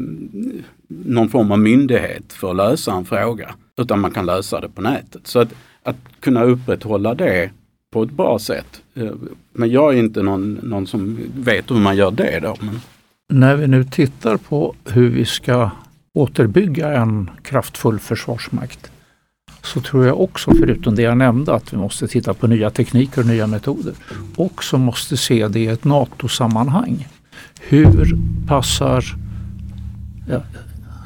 någon 0.89 1.29
form 1.29 1.53
av 1.53 1.59
myndighet 1.59 2.33
för 2.33 2.51
att 2.51 2.57
lösa 2.57 2.93
en 2.93 3.05
fråga. 3.05 3.55
Utan 3.77 4.01
man 4.01 4.11
kan 4.11 4.27
lösa 4.27 4.61
det 4.61 4.69
på 4.69 4.83
nätet. 4.83 5.27
Så 5.27 5.39
att, 5.39 5.55
att 5.83 5.97
kunna 6.21 6.45
upprätthålla 6.45 7.15
det 7.15 7.51
på 7.93 8.03
ett 8.03 8.11
bra 8.11 8.39
sätt. 8.39 8.83
Eh, 8.95 9.13
men 9.53 9.71
jag 9.71 9.95
är 9.95 9.99
inte 9.99 10.23
någon, 10.23 10.53
någon 10.53 10.87
som 10.87 11.19
vet 11.37 11.71
hur 11.71 11.77
man 11.77 11.97
gör 11.97 12.11
det 12.11 12.41
då. 12.43 12.57
Men... 12.61 12.81
När 13.33 13.57
vi 13.57 13.67
nu 13.67 13.85
tittar 13.85 14.37
på 14.37 14.75
hur 14.85 15.09
vi 15.09 15.25
ska 15.25 15.71
återbygga 16.15 16.93
en 16.93 17.31
kraftfull 17.43 17.99
försvarsmakt 17.99 18.91
så 19.63 19.81
tror 19.81 20.07
jag 20.07 20.21
också, 20.21 20.51
förutom 20.55 20.95
det 20.95 21.03
jag 21.03 21.19
nämnde, 21.19 21.55
att 21.55 21.73
vi 21.73 21.77
måste 21.77 22.09
titta 22.09 22.35
på 22.35 22.47
nya 22.47 22.71
tekniker 22.71 23.21
och 23.21 23.27
nya 23.27 23.47
metoder, 23.47 23.93
också 24.37 24.79
måste 24.79 25.17
se 25.17 25.49
det 25.49 25.61
i 25.61 25.67
ett 25.67 25.85
NATO-sammanhang. 25.85 27.09
Hur 27.61 28.19
passar 28.47 29.05
ja, 30.29 30.43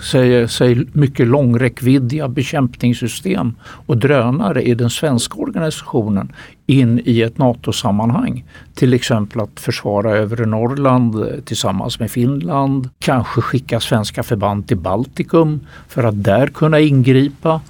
säger 0.02 0.46
säg 0.46 0.86
mycket 0.92 1.26
långräckviddiga 1.26 2.28
bekämpningssystem 2.28 3.54
och 3.62 3.96
drönare 3.96 4.62
i 4.62 4.74
den 4.74 4.90
svenska 4.90 5.34
organisationen 5.34 6.32
in 6.66 7.00
i 7.04 7.22
ett 7.22 7.38
NATO-sammanhang. 7.38 8.44
Till 8.74 8.94
exempel 8.94 9.40
att 9.40 9.60
försvara 9.60 10.10
övre 10.10 10.46
Norrland 10.46 11.14
eh, 11.14 11.40
tillsammans 11.44 12.00
med 12.00 12.10
Finland. 12.10 12.88
Kanske 12.98 13.40
skicka 13.40 13.80
svenska 13.80 14.22
förband 14.22 14.68
till 14.68 14.76
Baltikum 14.76 15.66
för 15.88 16.04
att 16.04 16.24
där 16.24 16.46
kunna 16.46 16.80
ingripa. 16.80 17.60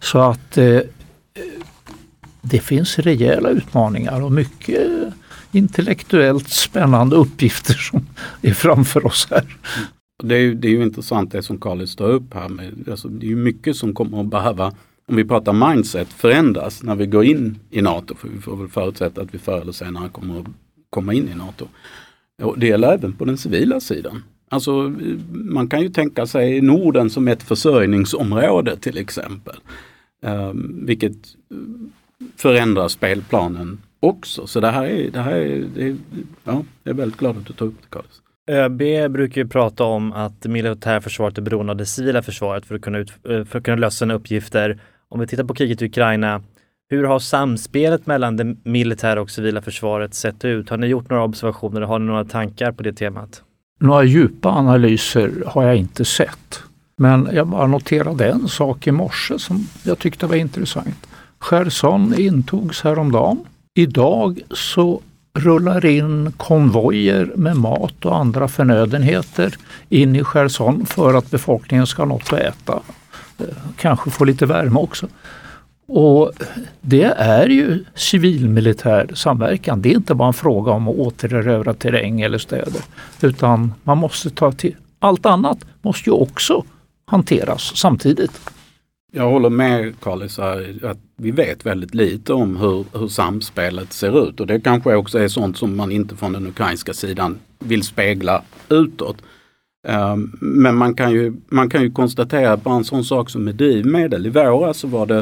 Så 0.00 0.18
att 0.18 0.58
eh, 0.58 0.66
eh 0.66 0.82
det 2.42 2.60
finns 2.60 2.98
rejäla 2.98 3.48
utmaningar 3.48 4.22
och 4.22 4.32
mycket 4.32 4.88
intellektuellt 5.52 6.48
spännande 6.48 7.16
uppgifter 7.16 7.74
som 7.74 8.06
är 8.42 8.54
framför 8.54 9.06
oss 9.06 9.28
här. 9.30 9.56
Det 10.22 10.34
är, 10.34 10.54
det 10.54 10.68
är 10.68 10.70
ju 10.70 10.82
intressant 10.82 11.32
det 11.32 11.42
som 11.42 11.58
Carlis 11.58 11.96
tar 11.96 12.08
upp 12.08 12.34
här. 12.34 12.48
Med, 12.48 12.88
alltså, 12.90 13.08
det 13.08 13.26
är 13.26 13.28
ju 13.28 13.36
mycket 13.36 13.76
som 13.76 13.94
kommer 13.94 14.20
att 14.20 14.26
behöva, 14.26 14.72
om 15.06 15.16
vi 15.16 15.24
pratar 15.24 15.68
mindset, 15.68 16.08
förändras 16.08 16.82
när 16.82 16.94
vi 16.94 17.06
går 17.06 17.24
in 17.24 17.58
i 17.70 17.82
NATO. 17.82 18.14
För 18.14 18.28
vi 18.28 18.40
får 18.40 18.56
väl 18.56 18.68
förutsätta 18.68 19.20
att 19.20 19.34
vi 19.34 19.38
förr 19.38 19.60
eller 19.60 19.72
senare 19.72 20.08
kommer 20.08 20.40
att 20.40 20.46
komma 20.90 21.12
in 21.12 21.28
i 21.28 21.34
NATO. 21.34 21.68
Och 22.42 22.58
det 22.58 22.66
gäller 22.66 22.92
även 22.92 23.12
på 23.12 23.24
den 23.24 23.36
civila 23.36 23.80
sidan. 23.80 24.22
Alltså 24.48 24.92
man 25.30 25.68
kan 25.68 25.82
ju 25.82 25.88
tänka 25.88 26.26
sig 26.26 26.60
Norden 26.60 27.10
som 27.10 27.28
ett 27.28 27.42
försörjningsområde 27.42 28.76
till 28.76 28.98
exempel. 28.98 29.56
Um, 30.22 30.86
vilket 30.86 31.16
förändrar 32.36 32.88
spelplanen 32.88 33.78
också. 34.00 34.46
Så 34.46 34.60
det 34.60 34.70
här 34.70 34.86
är, 34.86 35.10
det 35.10 35.20
här 35.20 35.36
är, 35.36 35.64
det 35.74 35.82
är 35.82 35.96
ja, 36.44 36.64
jag 36.82 36.92
är 36.92 36.96
väldigt 36.96 37.18
glad 37.18 37.36
att 37.38 37.46
du 37.46 37.52
tar 37.52 37.66
upp 37.66 37.74
det 37.82 37.88
Carlis. 37.90 38.20
ÖB 38.46 39.12
brukar 39.12 39.40
ju 39.40 39.48
prata 39.48 39.84
om 39.84 40.12
att 40.12 40.46
militärförsvaret 40.46 41.38
är 41.38 41.42
beroende 41.42 41.72
av 41.72 41.76
det 41.76 41.86
civila 41.86 42.22
försvaret 42.22 42.66
för 42.66 42.74
att 42.74 42.82
kunna, 42.82 42.98
ut, 42.98 43.12
för 43.22 43.56
att 43.56 43.64
kunna 43.64 43.76
lösa 43.76 43.96
sina 43.96 44.14
uppgifter. 44.14 44.80
Om 45.14 45.20
vi 45.20 45.26
tittar 45.26 45.44
på 45.44 45.54
kriget 45.54 45.82
i 45.82 45.84
Ukraina, 45.84 46.42
hur 46.90 47.04
har 47.04 47.18
samspelet 47.18 48.06
mellan 48.06 48.36
det 48.36 48.56
militära 48.62 49.20
och 49.22 49.30
civila 49.30 49.62
försvaret 49.62 50.14
sett 50.14 50.44
ut? 50.44 50.70
Har 50.70 50.76
ni 50.76 50.86
gjort 50.86 51.10
några 51.10 51.24
observationer? 51.24 51.80
Har 51.80 51.98
ni 51.98 52.06
några 52.06 52.24
tankar 52.24 52.72
på 52.72 52.82
det 52.82 52.92
temat? 52.92 53.42
Några 53.80 54.04
djupa 54.04 54.48
analyser 54.48 55.32
har 55.46 55.64
jag 55.64 55.76
inte 55.76 56.04
sett. 56.04 56.62
Men 56.96 57.28
jag 57.32 57.46
bara 57.46 57.66
noterade 57.66 58.28
en 58.28 58.48
sak 58.48 58.86
i 58.86 58.90
morse 58.90 59.38
som 59.38 59.66
jag 59.82 59.98
tyckte 59.98 60.26
var 60.26 60.36
intressant. 60.36 61.06
Cherson 61.38 62.14
intogs 62.18 62.82
häromdagen. 62.82 63.38
Idag 63.74 64.40
så 64.50 65.00
rullar 65.38 65.86
in 65.86 66.32
konvojer 66.36 67.32
med 67.36 67.56
mat 67.56 68.04
och 68.04 68.16
andra 68.16 68.48
förnödenheter 68.48 69.54
in 69.88 70.16
i 70.16 70.24
Cherson 70.24 70.86
för 70.86 71.14
att 71.14 71.30
befolkningen 71.30 71.86
ska 71.86 72.02
ha 72.02 72.08
något 72.08 72.32
att 72.32 72.40
äta. 72.40 72.80
Kanske 73.76 74.10
få 74.10 74.24
lite 74.24 74.46
värme 74.46 74.78
också. 74.78 75.08
Och 75.86 76.32
det 76.80 77.04
är 77.16 77.48
ju 77.48 77.84
civilmilitär 77.94 79.10
samverkan. 79.14 79.82
Det 79.82 79.90
är 79.90 79.94
inte 79.94 80.14
bara 80.14 80.28
en 80.28 80.34
fråga 80.34 80.72
om 80.72 80.88
att 80.88 80.94
återerövra 80.94 81.74
terräng 81.74 82.20
eller 82.20 82.38
städer. 82.38 82.82
Utan 83.20 83.74
man 83.82 83.98
måste 83.98 84.30
ta 84.30 84.52
till, 84.52 84.76
allt 84.98 85.26
annat 85.26 85.58
måste 85.82 86.10
ju 86.10 86.14
också 86.14 86.64
hanteras 87.06 87.76
samtidigt. 87.76 88.40
Jag 89.12 89.30
håller 89.30 89.50
med 89.50 90.00
Karlis 90.00 90.38
att 90.38 90.98
vi 91.16 91.30
vet 91.30 91.66
väldigt 91.66 91.94
lite 91.94 92.32
om 92.32 92.56
hur, 92.56 92.84
hur 92.92 93.08
samspelet 93.08 93.92
ser 93.92 94.28
ut 94.28 94.40
och 94.40 94.46
det 94.46 94.60
kanske 94.60 94.94
också 94.94 95.18
är 95.18 95.28
sånt 95.28 95.58
som 95.58 95.76
man 95.76 95.92
inte 95.92 96.16
från 96.16 96.32
den 96.32 96.46
ukrainska 96.46 96.94
sidan 96.94 97.38
vill 97.58 97.82
spegla 97.82 98.42
utåt. 98.68 99.16
Um, 99.88 100.36
men 100.40 100.76
man 100.76 100.94
kan, 100.94 101.12
ju, 101.12 101.32
man 101.48 101.70
kan 101.70 101.82
ju 101.82 101.90
konstatera 101.90 102.56
bara 102.56 102.76
en 102.76 102.84
sån 102.84 103.04
sak 103.04 103.30
som 103.30 103.44
med 103.44 103.54
drivmedel. 103.54 104.26
I 104.26 104.30
våras 104.30 104.58
så 104.58 104.64
alltså, 104.64 104.86
var 104.86 105.06
det 105.06 105.18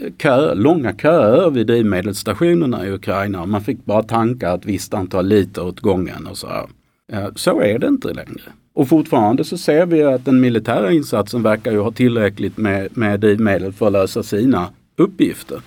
eh, 0.00 0.12
kö, 0.16 0.54
långa 0.54 0.94
köer 0.94 1.50
vid 1.50 1.66
drivmedelsstationerna 1.66 2.86
i 2.86 2.92
Ukraina. 2.92 3.46
Man 3.46 3.60
fick 3.60 3.84
bara 3.84 4.02
tanka 4.02 4.54
ett 4.54 4.66
visst 4.66 4.94
antal 4.94 5.26
liter 5.26 5.64
åt 5.64 5.80
gången. 5.80 6.26
Och 6.26 6.36
så, 6.36 6.46
uh, 6.46 7.28
så 7.34 7.60
är 7.60 7.78
det 7.78 7.86
inte 7.86 8.12
längre. 8.12 8.52
Och 8.74 8.88
fortfarande 8.88 9.44
så 9.44 9.58
ser 9.58 9.86
vi 9.86 10.02
att 10.02 10.24
den 10.24 10.40
militära 10.40 10.92
insatsen 10.92 11.42
verkar 11.42 11.72
ju 11.72 11.78
ha 11.78 11.92
tillräckligt 11.92 12.56
med, 12.56 12.96
med 12.96 13.20
drivmedel 13.20 13.72
för 13.72 13.86
att 13.86 13.92
lösa 13.92 14.22
sina 14.22 14.68
uppgifter. 14.96 15.60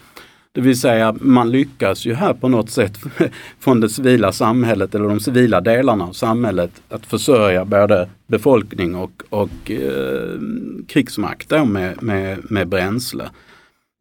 Det 0.51 0.61
vill 0.61 0.79
säga 0.79 1.15
man 1.21 1.51
lyckas 1.51 2.05
ju 2.05 2.13
här 2.13 2.33
på 2.33 2.49
något 2.49 2.69
sätt 2.69 2.97
från 3.59 3.79
det 3.79 3.89
civila 3.89 4.31
samhället 4.31 4.95
eller 4.95 5.09
de 5.09 5.19
civila 5.19 5.61
delarna 5.61 6.03
av 6.03 6.13
samhället 6.13 6.71
att 6.89 7.05
försörja 7.05 7.65
både 7.65 8.09
befolkning 8.27 8.95
och, 8.95 9.23
och 9.29 9.71
eh, 9.71 10.39
krigsmakt 10.87 11.51
med, 11.51 12.03
med, 12.03 12.51
med 12.51 12.67
bränsle. 12.67 13.29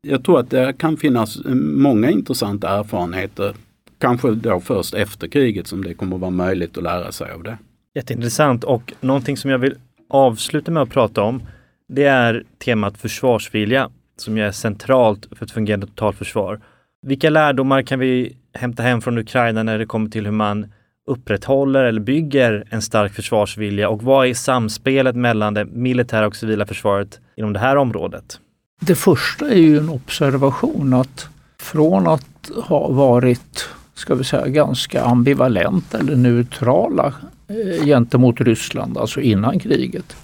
Jag 0.00 0.24
tror 0.24 0.40
att 0.40 0.50
det 0.50 0.72
kan 0.78 0.96
finnas 0.96 1.38
många 1.60 2.10
intressanta 2.10 2.68
erfarenheter, 2.68 3.54
kanske 3.98 4.30
då 4.30 4.60
först 4.60 4.94
efter 4.94 5.28
kriget 5.28 5.66
som 5.66 5.84
det 5.84 5.94
kommer 5.94 6.16
att 6.16 6.20
vara 6.20 6.30
möjligt 6.30 6.76
att 6.76 6.82
lära 6.82 7.12
sig 7.12 7.32
av 7.32 7.42
det. 7.42 7.58
Jätteintressant 7.94 8.64
och 8.64 8.92
någonting 9.00 9.36
som 9.36 9.50
jag 9.50 9.58
vill 9.58 9.74
avsluta 10.08 10.70
med 10.70 10.82
att 10.82 10.90
prata 10.90 11.22
om 11.22 11.42
det 11.88 12.04
är 12.04 12.44
temat 12.64 12.98
försvarsvilja 12.98 13.90
som 14.20 14.36
ju 14.36 14.42
är 14.42 14.52
centralt 14.52 15.26
för 15.38 15.44
ett 15.44 15.50
fungerande 15.50 15.86
totalförsvar. 15.86 16.60
Vilka 17.02 17.30
lärdomar 17.30 17.82
kan 17.82 17.98
vi 17.98 18.36
hämta 18.52 18.82
hem 18.82 19.00
från 19.00 19.18
Ukraina 19.18 19.62
när 19.62 19.78
det 19.78 19.86
kommer 19.86 20.10
till 20.10 20.24
hur 20.24 20.32
man 20.32 20.66
upprätthåller 21.06 21.84
eller 21.84 22.00
bygger 22.00 22.64
en 22.70 22.82
stark 22.82 23.12
försvarsvilja 23.12 23.88
och 23.88 24.02
vad 24.02 24.26
är 24.26 24.34
samspelet 24.34 25.16
mellan 25.16 25.54
det 25.54 25.64
militära 25.64 26.26
och 26.26 26.36
civila 26.36 26.66
försvaret 26.66 27.20
inom 27.36 27.52
det 27.52 27.58
här 27.58 27.76
området? 27.76 28.40
Det 28.80 28.94
första 28.94 29.48
är 29.48 29.58
ju 29.58 29.78
en 29.78 29.88
observation 29.88 30.94
att 30.94 31.28
från 31.58 32.06
att 32.06 32.50
ha 32.64 32.88
varit 32.88 33.68
ska 33.98 34.14
vi 34.14 34.24
säga, 34.24 34.46
ganska 34.48 35.02
ambivalent 35.02 35.94
eller 35.94 36.16
neutrala 36.16 37.14
eh, 37.48 37.84
gentemot 37.84 38.40
Ryssland, 38.40 38.98
alltså 38.98 39.20
innan 39.20 39.58
kriget, 39.58 40.16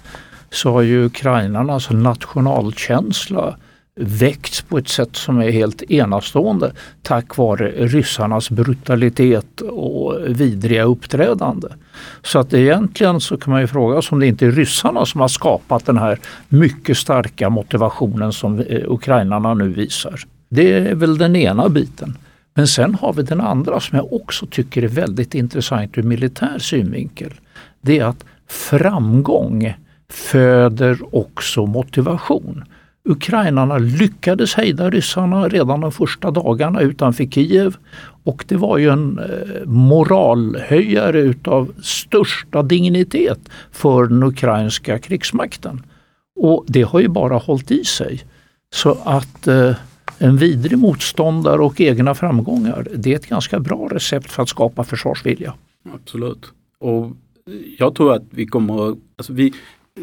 så 0.49 0.71
har 0.71 0.81
ju 0.81 1.05
ukrainarnas 1.05 1.89
nationalkänsla 1.89 3.57
väckts 3.99 4.61
på 4.61 4.77
ett 4.77 4.87
sätt 4.87 5.15
som 5.15 5.39
är 5.39 5.51
helt 5.51 5.81
enastående 5.81 6.71
tack 7.01 7.37
vare 7.37 7.71
ryssarnas 7.71 8.49
brutalitet 8.49 9.61
och 9.61 10.17
vidriga 10.27 10.83
uppträdande. 10.83 11.67
Så 12.23 12.39
att 12.39 12.53
egentligen 12.53 13.21
så 13.21 13.37
kan 13.37 13.51
man 13.53 13.61
ju 13.61 13.67
fråga 13.67 14.01
sig 14.01 14.15
om 14.15 14.19
det 14.19 14.27
inte 14.27 14.45
är 14.45 14.51
ryssarna 14.51 15.05
som 15.05 15.21
har 15.21 15.27
skapat 15.27 15.85
den 15.85 15.97
här 15.97 16.19
mycket 16.49 16.97
starka 16.97 17.49
motivationen 17.49 18.33
som 18.33 18.59
eh, 18.59 18.81
ukrainarna 18.85 19.53
nu 19.53 19.67
visar. 19.67 20.19
Det 20.49 20.73
är 20.73 20.95
väl 20.95 21.17
den 21.17 21.35
ena 21.35 21.69
biten. 21.69 22.17
Men 22.53 22.67
sen 22.67 22.95
har 22.95 23.13
vi 23.13 23.23
den 23.23 23.41
andra 23.41 23.79
som 23.79 23.97
jag 23.97 24.13
också 24.13 24.45
tycker 24.45 24.83
är 24.83 24.87
väldigt 24.87 25.35
intressant 25.35 25.97
ur 25.97 26.03
militär 26.03 26.59
synvinkel. 26.59 27.33
Det 27.81 27.99
är 27.99 28.05
att 28.05 28.25
framgång 28.47 29.73
föder 30.09 31.15
också 31.15 31.65
motivation. 31.65 32.63
Ukrainarna 33.05 33.77
lyckades 33.77 34.53
hejda 34.53 34.89
ryssarna 34.89 35.47
redan 35.47 35.81
de 35.81 35.91
första 35.91 36.31
dagarna 36.31 36.81
utanför 36.81 37.25
Kiev 37.25 37.75
och 38.23 38.45
det 38.47 38.55
var 38.55 38.77
ju 38.77 38.89
en 38.89 39.19
eh, 39.19 39.65
moralhöjare 39.65 41.19
utav 41.19 41.73
största 41.81 42.63
dignitet 42.63 43.39
för 43.71 44.05
den 44.05 44.23
ukrainska 44.23 44.99
krigsmakten. 44.99 45.83
Och 46.35 46.65
det 46.67 46.81
har 46.81 46.99
ju 46.99 47.07
bara 47.07 47.37
hållit 47.37 47.71
i 47.71 47.83
sig. 47.83 48.23
Så 48.73 48.97
att 49.03 49.47
eh, 49.47 49.75
en 50.17 50.37
vidrig 50.37 50.77
motståndare 50.77 51.61
och 51.61 51.81
egna 51.81 52.15
framgångar, 52.15 52.87
det 52.95 53.11
är 53.11 53.15
ett 53.15 53.29
ganska 53.29 53.59
bra 53.59 53.87
recept 53.91 54.31
för 54.31 54.43
att 54.43 54.49
skapa 54.49 54.83
försvarsvilja. 54.83 55.53
Absolut. 55.93 56.45
Och 56.79 57.11
jag 57.77 57.95
tror 57.95 58.13
att 58.13 58.23
vi 58.29 58.45
kommer, 58.45 58.95
alltså 59.17 59.33
vi, 59.33 59.53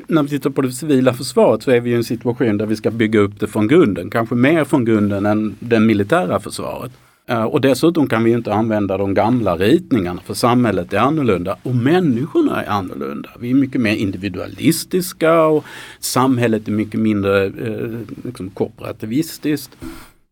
när 0.06 0.22
vi 0.22 0.28
tittar 0.28 0.50
på 0.50 0.62
det 0.62 0.72
civila 0.72 1.14
försvaret 1.14 1.62
så 1.62 1.70
är 1.70 1.80
vi 1.80 1.90
i 1.90 1.94
en 1.94 2.04
situation 2.04 2.56
där 2.56 2.66
vi 2.66 2.76
ska 2.76 2.90
bygga 2.90 3.20
upp 3.20 3.40
det 3.40 3.46
från 3.46 3.68
grunden, 3.68 4.10
kanske 4.10 4.34
mer 4.34 4.64
från 4.64 4.84
grunden 4.84 5.26
än 5.26 5.54
det 5.60 5.80
militära 5.80 6.40
försvaret. 6.40 6.92
Eh, 7.26 7.44
och 7.44 7.60
dessutom 7.60 8.06
kan 8.06 8.24
vi 8.24 8.30
inte 8.30 8.54
använda 8.54 8.98
de 8.98 9.14
gamla 9.14 9.56
ritningarna 9.56 10.20
för 10.20 10.34
samhället 10.34 10.92
är 10.92 10.98
annorlunda 10.98 11.56
och 11.62 11.74
människorna 11.74 12.62
är 12.62 12.70
annorlunda. 12.70 13.30
Vi 13.38 13.50
är 13.50 13.54
mycket 13.54 13.80
mer 13.80 13.94
individualistiska 13.94 15.42
och 15.42 15.64
samhället 16.00 16.68
är 16.68 16.72
mycket 16.72 17.00
mindre 17.00 17.46
eh, 17.46 17.98
liksom 18.24 18.50
korporativistiskt. 18.50 19.76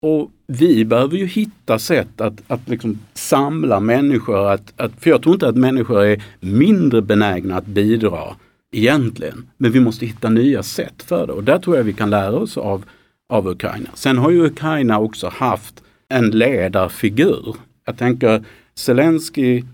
Och 0.03 0.31
vi 0.46 0.85
behöver 0.85 1.16
ju 1.16 1.27
hitta 1.27 1.79
sätt 1.79 2.20
att, 2.20 2.42
att 2.46 2.68
liksom 2.68 2.99
samla 3.14 3.81
människor. 3.81 4.51
Att, 4.51 4.73
att, 4.77 4.92
för 5.01 5.11
jag 5.11 5.23
tror 5.23 5.35
inte 5.35 5.49
att 5.49 5.57
människor 5.57 6.05
är 6.05 6.23
mindre 6.40 7.03
benägna 7.03 7.57
att 7.57 7.66
bidra 7.66 8.35
egentligen. 8.72 9.50
Men 9.56 9.72
vi 9.72 9.80
måste 9.80 10.06
hitta 10.06 10.28
nya 10.28 10.62
sätt 10.62 11.02
för 11.02 11.26
det 11.26 11.33
och 11.33 11.44
där 11.44 11.59
tror 11.59 11.76
jag 11.76 11.85
vi 11.85 11.92
kan 11.92 12.11
lära 12.11 12.37
oss 12.37 12.59
av, 12.59 12.85
av 13.28 13.48
Ukraina. 13.48 13.90
Sen 13.94 14.18
har 14.18 14.30
ju 14.30 14.46
Ukraina 14.46 14.98
också 14.98 15.28
haft 15.28 15.83
en 16.09 16.30
ledarfigur. 16.30 17.56
Jag 17.87 17.98
tänker 17.98 18.44
Zelensky, 18.74 19.64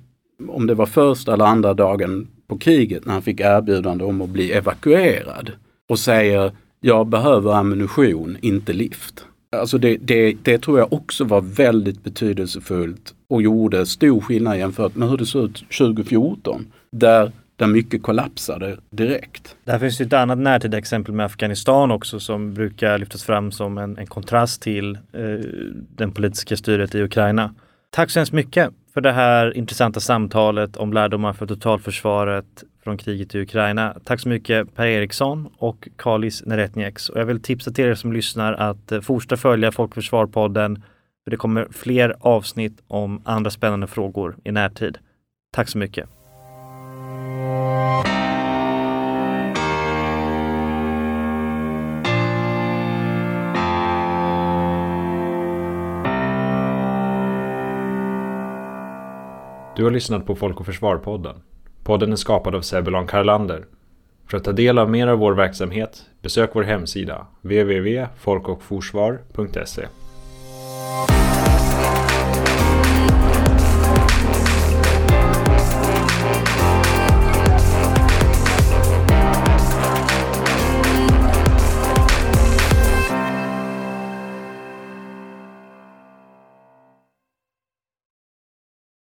om 0.49 0.67
det 0.67 0.75
var 0.75 0.87
första 0.87 1.35
eller 1.35 1.45
andra 1.45 1.75
dagen 1.75 2.29
på 2.47 2.59
kriget 2.59 3.05
när 3.05 3.13
han 3.13 3.23
fick 3.23 3.41
erbjudande 3.41 4.05
om 4.05 4.23
att 4.23 4.29
bli 4.29 4.53
evakuerad 4.53 5.53
och 5.89 5.99
säger 5.99 6.53
jag 6.81 7.07
behöver 7.07 7.53
ammunition, 7.53 8.37
inte 8.41 8.73
lift. 8.73 9.25
Alltså 9.57 9.79
det, 9.79 9.97
det, 9.97 10.37
det 10.43 10.59
tror 10.59 10.79
jag 10.79 10.93
också 10.93 11.25
var 11.25 11.41
väldigt 11.41 12.05
betydelsefullt 12.05 13.15
och 13.29 13.43
gjorde 13.43 13.87
stor 13.87 14.21
skillnad 14.21 14.59
jämfört 14.59 14.95
med 14.95 15.09
hur 15.09 15.17
det 15.17 15.27
såg 15.27 15.45
ut 15.45 15.65
2014. 15.79 16.67
Där 16.93 17.33
där 17.57 17.67
mycket 17.67 18.03
kollapsade 18.03 18.77
direkt. 18.91 19.57
Där 19.65 19.79
finns 19.79 20.01
ju 20.01 20.05
ett 20.05 20.13
annat 20.13 20.39
närtida 20.39 20.79
exempel 20.79 21.15
med 21.15 21.27
Afghanistan 21.27 21.91
också 21.91 22.21
som 22.21 22.55
brukar 22.55 22.99
lyftas 22.99 23.25
fram 23.25 23.53
som 23.53 23.79
en, 23.79 23.99
en 23.99 24.07
kontrast 24.07 24.63
till 24.63 24.99
eh, 25.13 25.23
den 25.97 26.13
politiska 26.13 26.57
styret 26.57 26.95
i 26.95 27.03
Ukraina. 27.03 27.55
Tack 27.91 28.11
så 28.11 28.19
hemskt 28.19 28.33
mycket 28.33 28.71
för 28.95 29.01
det 29.01 29.13
här 29.13 29.57
intressanta 29.57 30.01
samtalet 30.01 30.77
om 30.77 30.93
lärdomar 30.93 31.33
för 31.33 31.47
totalförsvaret 31.47 32.65
från 32.85 32.99
kriget 32.99 33.35
i 33.35 33.41
Ukraina. 33.41 33.97
Tack 34.05 34.21
så 34.21 34.29
mycket 34.29 34.75
Per 34.75 34.87
Eriksson 34.87 35.49
och 35.59 35.89
Kalis 35.97 36.43
Neretnieks. 36.47 37.09
Och 37.09 37.21
jag 37.21 37.27
vill 37.27 37.43
tipsa 37.43 37.71
till 37.71 37.85
er 37.85 37.95
som 37.95 38.13
lyssnar 38.13 38.53
att 38.53 38.93
eh, 38.93 39.01
fortsätta 39.01 39.37
följa 39.37 39.73
Folkförsvarpodden 39.73 40.83
för 41.25 41.31
det 41.31 41.37
kommer 41.37 41.69
fler 41.71 42.17
avsnitt 42.21 42.83
om 42.89 43.23
andra 43.25 43.51
spännande 43.51 43.87
frågor 43.87 44.37
i 44.45 44.53
närtid. 44.53 44.99
Tack 45.53 45.69
så 45.69 45.79
mycket. 45.79 46.09
Du 59.77 59.85
har 59.85 59.91
lyssnat 59.91 60.27
på 60.27 60.35
Folk 60.35 60.61
och 60.61 60.67
Försvar-podden. 60.67 61.37
Podden 61.85 62.13
är 62.13 62.17
skapad 62.17 62.55
av 62.55 62.61
Sebulon 62.61 63.07
Karlander. 63.07 63.67
För 64.31 64.37
att 64.37 64.45
ta 64.45 64.53
del 64.53 64.79
av 64.79 64.91
mer 64.91 65.07
av 65.07 65.19
vår 65.19 65.33
verksamhet, 65.33 66.03
besök 66.23 66.51
vår 66.53 66.63
hemsida 66.63 67.27
www.folkochforsvar.se 67.43 69.87